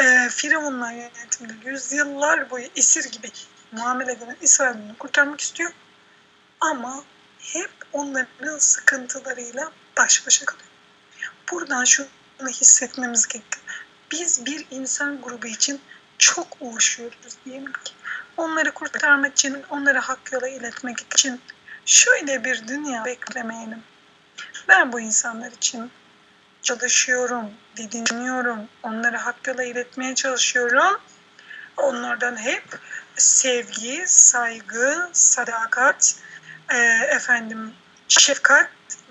Ee, 0.00 0.28
Firavun'la 0.30 0.92
yönetimde 0.92 1.52
yüzyıllar 1.70 2.50
boyu 2.50 2.68
esir 2.76 3.04
gibi 3.12 3.30
muamele 3.72 4.12
edilen 4.12 4.36
İsrail'i 4.40 4.98
kurtarmak 4.98 5.40
istiyor. 5.40 5.72
Ama 6.60 7.04
hep 7.38 7.70
onların 7.92 8.58
sıkıntılarıyla 8.58 9.72
baş 9.98 10.26
başa 10.26 10.44
kalıyor. 10.44 10.68
Buradan 11.52 11.84
şunu 11.84 12.48
hissetmemiz 12.48 13.26
gerekiyor. 13.26 13.64
Biz 14.10 14.46
bir 14.46 14.66
insan 14.70 15.22
grubu 15.22 15.46
için 15.46 15.80
çok 16.18 16.46
uğraşıyoruz 16.60 17.36
diyelim 17.44 17.72
ki. 17.72 17.92
Onları 18.36 18.72
kurtarmak 18.72 19.32
için, 19.32 19.62
onları 19.70 19.98
hak 19.98 20.32
yola 20.32 20.48
iletmek 20.48 21.00
için 21.00 21.40
şöyle 21.86 22.44
bir 22.44 22.68
dünya 22.68 23.04
beklemeyelim. 23.04 23.82
Ben 24.68 24.92
bu 24.92 25.00
insanlar 25.00 25.52
için 25.52 25.90
çalışıyorum, 26.66 27.50
didiniyorum, 27.76 28.68
onları 28.82 29.16
hakkıyla 29.16 29.64
iletmeye 29.64 30.14
çalışıyorum. 30.14 31.00
Onlardan 31.76 32.36
hep 32.36 32.64
sevgi, 33.16 34.04
saygı, 34.06 35.10
sadakat, 35.12 36.16
e, 36.68 36.76
efendim 37.16 37.72
şefkat 38.08 38.70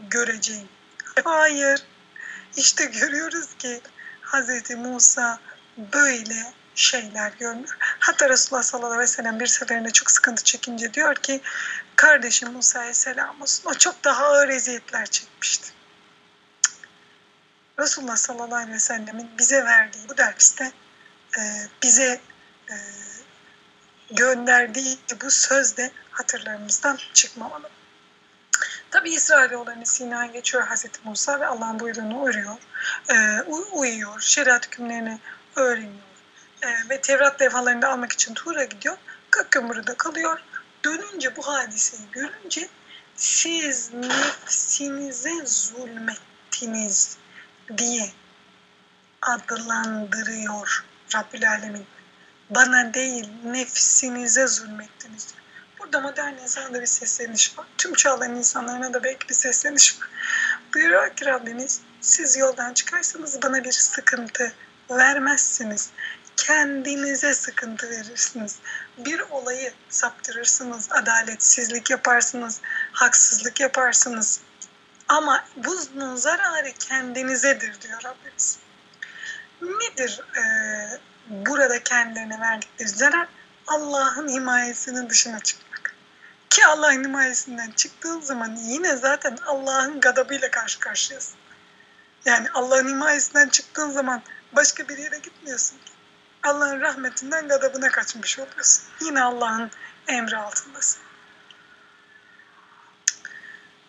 göreceğim. 0.09 0.67
Hayır. 1.23 1.83
İşte 2.57 2.85
görüyoruz 2.85 3.55
ki 3.59 3.81
Hz. 4.21 4.75
Musa 4.75 5.39
böyle 5.77 6.53
şeyler 6.75 7.31
görmüyor. 7.39 7.77
Hatta 7.79 8.29
Resulullah 8.29 8.63
sallallahu 8.63 8.91
aleyhi 8.91 9.09
ve 9.09 9.13
sellem 9.13 9.39
bir 9.39 9.47
seferinde 9.47 9.89
çok 9.89 10.11
sıkıntı 10.11 10.43
çekince 10.43 10.93
diyor 10.93 11.15
ki 11.15 11.41
kardeşim 11.95 12.51
Musa'ya 12.51 12.93
selam 12.93 13.41
olsun. 13.41 13.69
O 13.69 13.73
çok 13.73 14.03
daha 14.03 14.25
ağır 14.25 14.49
eziyetler 14.49 15.05
çekmişti. 15.05 15.74
Resulullah 17.79 18.15
sallallahu 18.15 18.55
aleyhi 18.55 18.73
ve 18.73 18.79
sellemin 18.79 19.29
bize 19.37 19.63
verdiği 19.63 20.09
bu 20.09 20.17
derste 20.17 20.71
e, 21.37 21.41
bize 21.83 22.21
e, 22.69 22.75
gönderdiği 24.11 24.97
bu 25.21 25.31
söz 25.31 25.77
de 25.77 25.91
hatırlarımızdan 26.11 26.99
çıkmamalı. 27.13 27.69
Tabi 28.91 29.09
İsrailoğullarını 29.09 29.85
Sina'ya 29.85 30.31
geçiyor 30.31 30.67
Hazreti 30.67 30.99
Musa 31.03 31.39
ve 31.39 31.45
Allah'ın 31.45 31.79
buyruğunu 31.79 32.21
uyuyor, 32.21 32.57
e, 33.09 33.41
uyuyor, 33.71 34.21
şeriat 34.21 34.65
hükümlerini 34.65 35.19
öğreniyor 35.55 36.03
e, 36.61 36.89
ve 36.89 37.01
Tevrat 37.01 37.41
levhalarını 37.41 37.87
almak 37.87 38.11
için 38.11 38.33
Tur'a 38.33 38.63
gidiyor. 38.63 38.97
40 39.31 39.51
gün 39.51 39.69
burada 39.69 39.97
kalıyor. 39.97 40.39
Dönünce 40.85 41.35
bu 41.35 41.47
hadiseyi 41.47 42.11
görünce 42.11 42.69
siz 43.15 43.93
nefsinize 43.93 45.45
zulmettiniz 45.45 47.17
diye 47.77 48.11
adlandırıyor 49.21 50.85
Rabbül 51.15 51.49
Alemin. 51.49 51.85
Bana 52.49 52.93
değil 52.93 53.29
nefsinize 53.43 54.47
zulmettiniz. 54.47 55.33
Burada 55.79 55.99
modern 55.99 56.33
insanda 56.33 56.81
bir 56.81 56.85
sesleniş 56.85 57.57
var. 57.57 57.65
Tüm 57.77 57.93
çağların 57.93 58.35
insanlarına 58.35 58.93
da 58.93 59.03
belki 59.03 59.29
bir 59.29 59.33
sesleniş 59.33 59.99
var. 59.99 60.09
Buyuruyor 60.73 61.15
ki 61.15 61.25
Rabbimiz 61.25 61.81
siz 62.01 62.37
yoldan 62.37 62.73
çıkarsanız 62.73 63.41
bana 63.41 63.63
bir 63.63 63.71
sıkıntı 63.71 64.53
vermezsiniz. 64.89 65.89
Kendinize 66.37 67.33
sıkıntı 67.33 67.89
verirsiniz. 67.89 68.55
Bir 68.97 69.19
olayı 69.19 69.73
saptırırsınız, 69.89 70.91
adaletsizlik 70.91 71.89
yaparsınız, 71.89 72.61
haksızlık 72.91 73.59
yaparsınız. 73.59 74.39
Ama 75.07 75.45
bunun 75.55 76.15
zararı 76.15 76.73
kendinizedir 76.73 77.81
diyor 77.81 78.03
Rabbimiz. 78.03 78.59
Nedir 79.61 80.21
e, 80.37 80.43
burada 81.29 81.83
kendilerine 81.83 82.39
verdikleri 82.39 82.89
zarar? 82.89 83.27
Allah'ın 83.67 84.27
himayesinin 84.27 85.09
dışına 85.09 85.39
çıkmak. 85.39 85.95
Ki 86.49 86.65
Allah'ın 86.65 87.03
himayesinden 87.03 87.71
çıktığın 87.71 88.21
zaman 88.21 88.55
yine 88.55 88.95
zaten 88.95 89.37
Allah'ın 89.45 89.99
gadabıyla 89.99 90.51
karşı 90.51 90.79
karşıyasın. 90.79 91.37
Yani 92.25 92.47
Allah'ın 92.53 92.87
himayesinden 92.87 93.49
çıktığın 93.49 93.91
zaman 93.91 94.21
başka 94.53 94.89
bir 94.89 94.97
yere 94.97 95.17
gitmiyorsun. 95.19 95.77
Allah'ın 96.43 96.81
rahmetinden 96.81 97.47
gadabına 97.47 97.89
kaçmış 97.89 98.39
oluyorsun. 98.39 98.83
Yine 99.01 99.23
Allah'ın 99.23 99.71
emri 100.07 100.37
altındasın. 100.37 101.04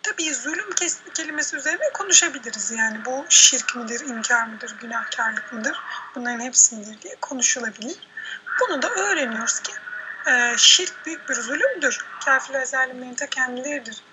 Tabii 0.07 0.33
zulüm 0.33 0.69
kelimesi 1.13 1.57
üzerine 1.57 1.89
konuşabiliriz. 1.93 2.71
Yani 2.71 3.05
bu 3.05 3.25
şirk 3.29 3.75
midir, 3.75 3.99
inkar 3.99 4.47
mıdır, 4.47 4.75
günahkarlık 4.81 5.53
mıdır? 5.53 5.77
Bunların 6.15 6.39
hepsidir 6.39 7.01
diye 7.01 7.15
konuşulabilir. 7.21 7.97
Bunu 8.59 8.81
da 8.81 8.89
öğreniyoruz 8.89 9.59
ki 9.59 9.71
e, 10.27 10.53
şirk 10.57 11.05
büyük 11.05 11.29
bir 11.29 11.33
zulümdür. 11.33 12.05
Kafirler 12.25 12.65
zalimlerin 12.65 13.15
ta 13.15 13.25
kendileridir 13.25 14.03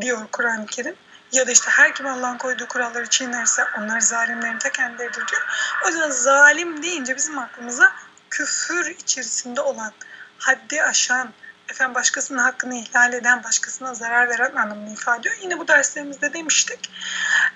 diyor 0.00 0.26
Kur'an-ı 0.32 0.66
Kerim. 0.66 0.94
Ya 1.32 1.46
da 1.46 1.50
işte 1.50 1.70
her 1.70 1.94
kim 1.94 2.06
Allah'ın 2.06 2.38
koyduğu 2.38 2.68
kuralları 2.68 3.06
çiğnerse 3.06 3.64
onlar 3.78 4.00
zalimlerin 4.00 4.58
ta 4.58 4.72
kendileridir 4.72 5.28
diyor. 5.28 5.42
O 5.84 5.88
yüzden 5.88 6.10
zalim 6.10 6.82
deyince 6.82 7.16
bizim 7.16 7.38
aklımıza 7.38 7.92
küfür 8.30 8.86
içerisinde 8.86 9.60
olan, 9.60 9.92
haddi 10.38 10.82
aşan, 10.82 11.32
efendim 11.72 11.94
başkasının 11.94 12.38
hakkını 12.38 12.74
ihlal 12.74 13.12
eden, 13.12 13.44
başkasına 13.44 13.94
zarar 13.94 14.28
veren 14.28 14.56
anlamını 14.56 14.92
ifade 14.92 15.20
ediyor. 15.20 15.34
Yine 15.42 15.58
bu 15.58 15.68
derslerimizde 15.68 16.32
demiştik. 16.32 16.90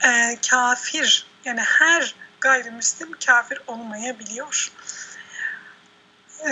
E, 0.05 0.39
kafir 0.51 1.27
yani 1.45 1.61
her 1.61 2.15
gayrimüslim 2.41 3.13
kafir 3.27 3.61
olmayabiliyor. 3.67 4.73
E, 6.49 6.51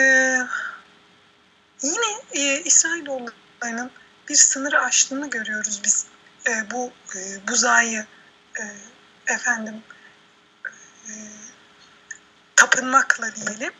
yine 1.82 2.20
e, 2.32 2.60
İsrailoğullarının 2.60 3.90
bir 4.28 4.34
sınırı 4.34 4.80
aştığını 4.80 5.30
görüyoruz 5.30 5.80
biz. 5.84 6.06
E, 6.48 6.70
bu 6.70 6.92
e, 7.16 7.48
buzayı 7.48 8.06
e, 8.60 8.64
efendim 9.32 9.82
e, 11.08 11.12
tapınmakla 12.56 13.34
diyelim. 13.34 13.72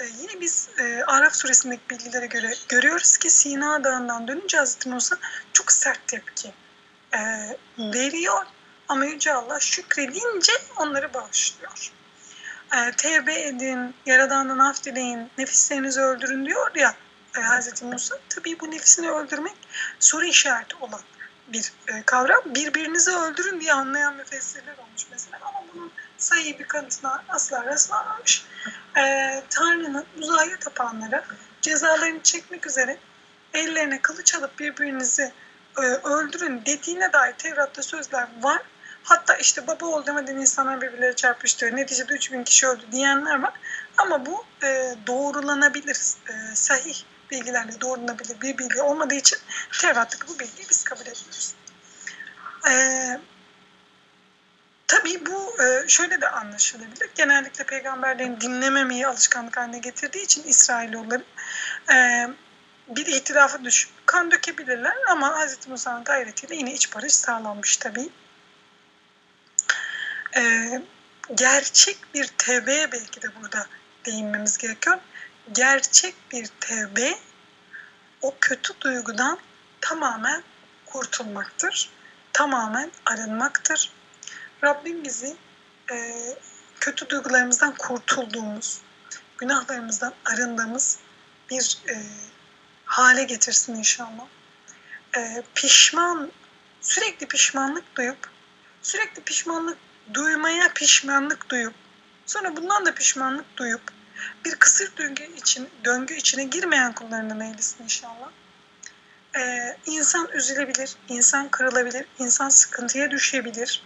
E, 0.00 0.04
yine 0.20 0.40
biz 0.40 0.68
e, 0.78 1.02
Araf 1.06 1.34
suresindeki 1.34 1.82
bilgilere 1.90 2.26
göre 2.26 2.54
görüyoruz 2.68 3.16
ki 3.16 3.30
Sina 3.30 3.84
Dağı'ndan 3.84 4.28
dönünce 4.28 4.58
Hazreti 4.58 4.88
Musa 4.88 5.16
çok 5.52 5.72
sert 5.72 6.08
tepki 6.08 6.52
e, 7.14 7.20
veriyor. 7.78 8.46
Ama 8.88 9.04
Yüce 9.04 9.32
Allah 9.32 9.60
şükredince 9.60 10.52
onları 10.76 11.14
bağışlıyor. 11.14 11.92
E, 12.76 12.92
tevbe 12.96 13.42
edin, 13.42 13.94
Yaradan'dan 14.06 14.58
af 14.58 14.84
dileyin, 14.84 15.30
nefislerinizi 15.38 16.00
öldürün 16.00 16.46
diyor 16.46 16.74
ya 16.74 16.94
e, 17.38 17.40
Hazreti 17.40 17.84
Musa. 17.84 18.18
Tabii 18.28 18.60
bu 18.60 18.70
nefisini 18.70 19.10
öldürmek 19.10 19.56
soru 20.00 20.24
işareti 20.24 20.76
olan 20.76 21.00
bir 21.48 21.72
e, 21.88 22.02
kavram. 22.02 22.42
Birbirinizi 22.46 23.10
öldürün 23.10 23.60
diye 23.60 23.72
anlayan 23.72 24.16
müfessirler 24.16 24.78
olmuş 24.78 25.06
mesela 25.10 25.38
ama 25.42 25.64
bunun 25.74 25.92
sayı 26.18 26.58
bir 26.58 26.64
kanıtına 26.64 27.24
asla 27.28 27.64
rastlanmamış. 27.64 28.44
E, 28.98 29.42
Tanrı'nın 29.50 30.06
uzaya 30.18 30.58
tapanlara 30.58 31.24
cezalarını 31.62 32.22
çekmek 32.22 32.66
üzere 32.66 32.98
ellerine 33.54 34.02
kılıç 34.02 34.34
alıp 34.34 34.58
birbirinizi 34.58 35.32
e, 35.78 35.82
öldürün 35.82 36.62
dediğine 36.66 37.12
dair 37.12 37.32
Tevrat'ta 37.32 37.82
sözler 37.82 38.28
var. 38.42 38.62
Hatta 39.02 39.36
işte 39.36 39.66
baba 39.66 39.86
ol 39.86 40.06
demeden 40.06 40.36
insanlar 40.36 40.80
birbirleri 40.80 41.16
çarpıştı. 41.16 41.76
Neticede 41.76 42.14
3000 42.14 42.44
kişi 42.44 42.66
öldü 42.66 42.82
diyenler 42.92 43.42
var. 43.42 43.52
Ama 43.96 44.26
bu 44.26 44.44
e, 44.62 44.94
doğrulanabilir, 45.06 45.98
e, 46.28 46.54
sahih 46.54 47.02
bilgilerle 47.30 47.80
doğrulanabilir 47.80 48.40
bir 48.40 48.58
bilgi 48.58 48.82
olmadığı 48.82 49.14
için 49.14 49.38
Tevrat'taki 49.80 50.28
bu 50.28 50.38
bilgiyi 50.38 50.68
biz 50.70 50.84
kabul 50.84 51.06
etmiyoruz. 51.06 51.54
Ee, 52.68 53.20
tabii 54.86 55.26
bu 55.26 55.62
e, 55.62 55.88
şöyle 55.88 56.20
de 56.20 56.28
anlaşılabilir. 56.28 57.10
Genellikle 57.14 57.64
peygamberlerin 57.64 58.40
dinlememeyi 58.40 59.06
alışkanlık 59.06 59.56
haline 59.56 59.78
getirdiği 59.78 60.22
için 60.22 60.42
İsrailoğulları 60.42 61.24
e, 61.92 62.28
bir 62.88 63.06
itirafa 63.06 63.64
düşüp 63.64 63.90
kan 64.06 64.30
dökebilirler 64.30 64.96
ama 65.10 65.46
Hz. 65.46 65.68
Musa'nın 65.68 66.04
gayretiyle 66.04 66.54
yine 66.54 66.72
iç 66.72 66.94
barış 66.94 67.14
sağlanmış 67.14 67.76
tabii. 67.76 68.08
Ee, 70.36 70.82
gerçek 71.34 71.98
bir 72.14 72.26
tevbeye 72.26 72.92
belki 72.92 73.22
de 73.22 73.28
burada 73.40 73.66
değinmemiz 74.04 74.58
gerekiyor 74.58 74.98
gerçek 75.52 76.14
bir 76.32 76.46
tevbe 76.60 77.18
o 78.22 78.34
kötü 78.40 78.80
duygudan 78.80 79.38
tamamen 79.80 80.42
kurtulmaktır. 80.86 81.90
Tamamen 82.32 82.90
arınmaktır. 83.06 83.92
Rabbim 84.64 85.04
bizi 85.04 85.36
e, 85.90 86.14
kötü 86.80 87.08
duygularımızdan 87.08 87.74
kurtulduğumuz, 87.78 88.80
günahlarımızdan 89.38 90.14
arındığımız 90.24 90.98
bir 91.50 91.78
e, 91.88 92.02
hale 92.84 93.24
getirsin 93.24 93.74
inşallah. 93.74 94.26
E, 95.16 95.42
pişman, 95.54 96.32
sürekli 96.80 97.26
pişmanlık 97.26 97.96
duyup, 97.96 98.30
sürekli 98.82 99.22
pişmanlık 99.22 99.78
duymaya 100.14 100.72
pişmanlık 100.72 101.50
duyup, 101.50 101.74
sonra 102.26 102.56
bundan 102.56 102.86
da 102.86 102.94
pişmanlık 102.94 103.56
duyup, 103.56 103.82
bir 104.44 104.54
kısır 104.54 104.96
döngü 104.96 105.24
için 105.36 105.68
döngü 105.84 106.14
içine 106.14 106.44
girmeyen 106.44 106.92
kullarından 106.92 107.40
eylesin 107.40 107.84
inşallah. 107.84 108.30
Ee, 109.38 109.76
insan 109.86 110.28
üzülebilir, 110.34 110.96
insan 111.08 111.48
kırılabilir, 111.48 112.06
insan 112.18 112.48
sıkıntıya 112.48 113.10
düşebilir. 113.10 113.82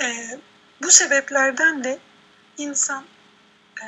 Ee, 0.00 0.38
bu 0.82 0.90
sebeplerden 0.90 1.84
de 1.84 1.98
insan 2.58 3.04
e, 3.82 3.86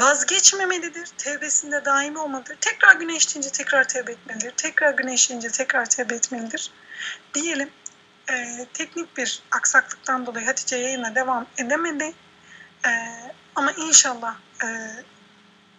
vazgeçmemelidir. 0.00 1.06
Tevbesinde 1.06 1.84
daimi 1.84 2.18
olmalıdır. 2.18 2.56
Tekrar 2.60 2.96
güneşleyince 2.96 3.50
tekrar 3.50 3.88
tevbe 3.88 4.12
etmelidir. 4.12 4.52
Tekrar 4.56 4.94
güneşleyince 4.94 5.48
tekrar 5.48 5.86
tevbe 5.86 6.14
etmelidir. 6.14 6.70
Diyelim 7.34 7.70
e, 8.30 8.66
teknik 8.72 9.16
bir 9.16 9.42
aksaklıktan 9.50 10.26
dolayı 10.26 10.46
Hatice 10.46 10.76
yayına 10.76 11.14
devam 11.14 11.46
edemedi. 11.58 12.14
E, 12.86 12.90
ama 13.54 13.72
inşallah 13.72 14.36
e, 14.64 14.66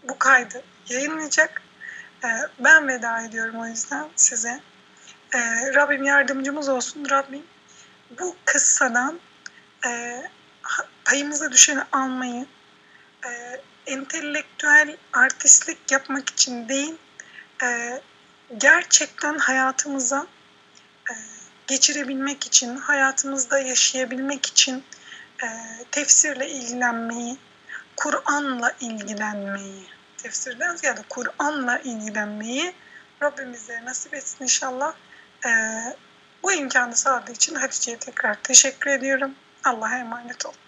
bu 0.04 0.20
kaydı 0.20 0.64
yayınlayacak. 0.90 1.62
E, 2.24 2.28
ben 2.60 2.88
veda 2.88 3.22
ediyorum 3.22 3.60
o 3.60 3.68
yüzden 3.68 4.08
size. 4.16 4.60
E, 5.34 5.40
Rabbim 5.76 6.04
yardımcımız 6.04 6.70
olsun. 6.70 7.10
Rabbim 7.10 7.44
bu 8.20 8.36
kıssadan 8.46 9.20
e, 9.86 10.22
payımıza 11.06 11.52
düşeni 11.52 11.82
almayı, 11.92 12.46
e, 13.26 13.62
entelektüel 13.88 14.98
artistlik 15.14 15.92
yapmak 15.92 16.30
için 16.30 16.70
değil, 16.70 16.96
e, 17.64 18.02
gerçekten 18.58 19.38
hayatımıza 19.38 20.28
e, 21.10 21.14
geçirebilmek 21.68 22.46
için, 22.48 22.78
hayatımızda 22.78 23.60
yaşayabilmek 23.60 24.46
için 24.46 24.84
tefsirle 25.92 26.50
ilgilenmeyi, 26.50 27.38
Kur'an'la 27.96 28.72
ilgilenmeyi, 28.80 29.88
tefsirden 30.18 30.76
ziyade 30.76 31.02
Kur'an'la 31.10 31.80
ilgilenmeyi 31.80 32.74
Rabbimize 33.24 33.86
nasip 33.86 34.14
etsin 34.14 34.44
inşallah. 34.44 34.94
E, 35.46 35.50
bu 36.44 36.52
imkanı 36.52 36.96
sağladığı 36.96 37.32
için 37.32 37.56
Hatice'ye 37.56 37.98
tekrar 38.00 38.34
teşekkür 38.34 38.92
ediyorum. 38.92 39.36
Allah'a 39.64 39.98
emanet 39.98 40.46
olun. 40.46 40.65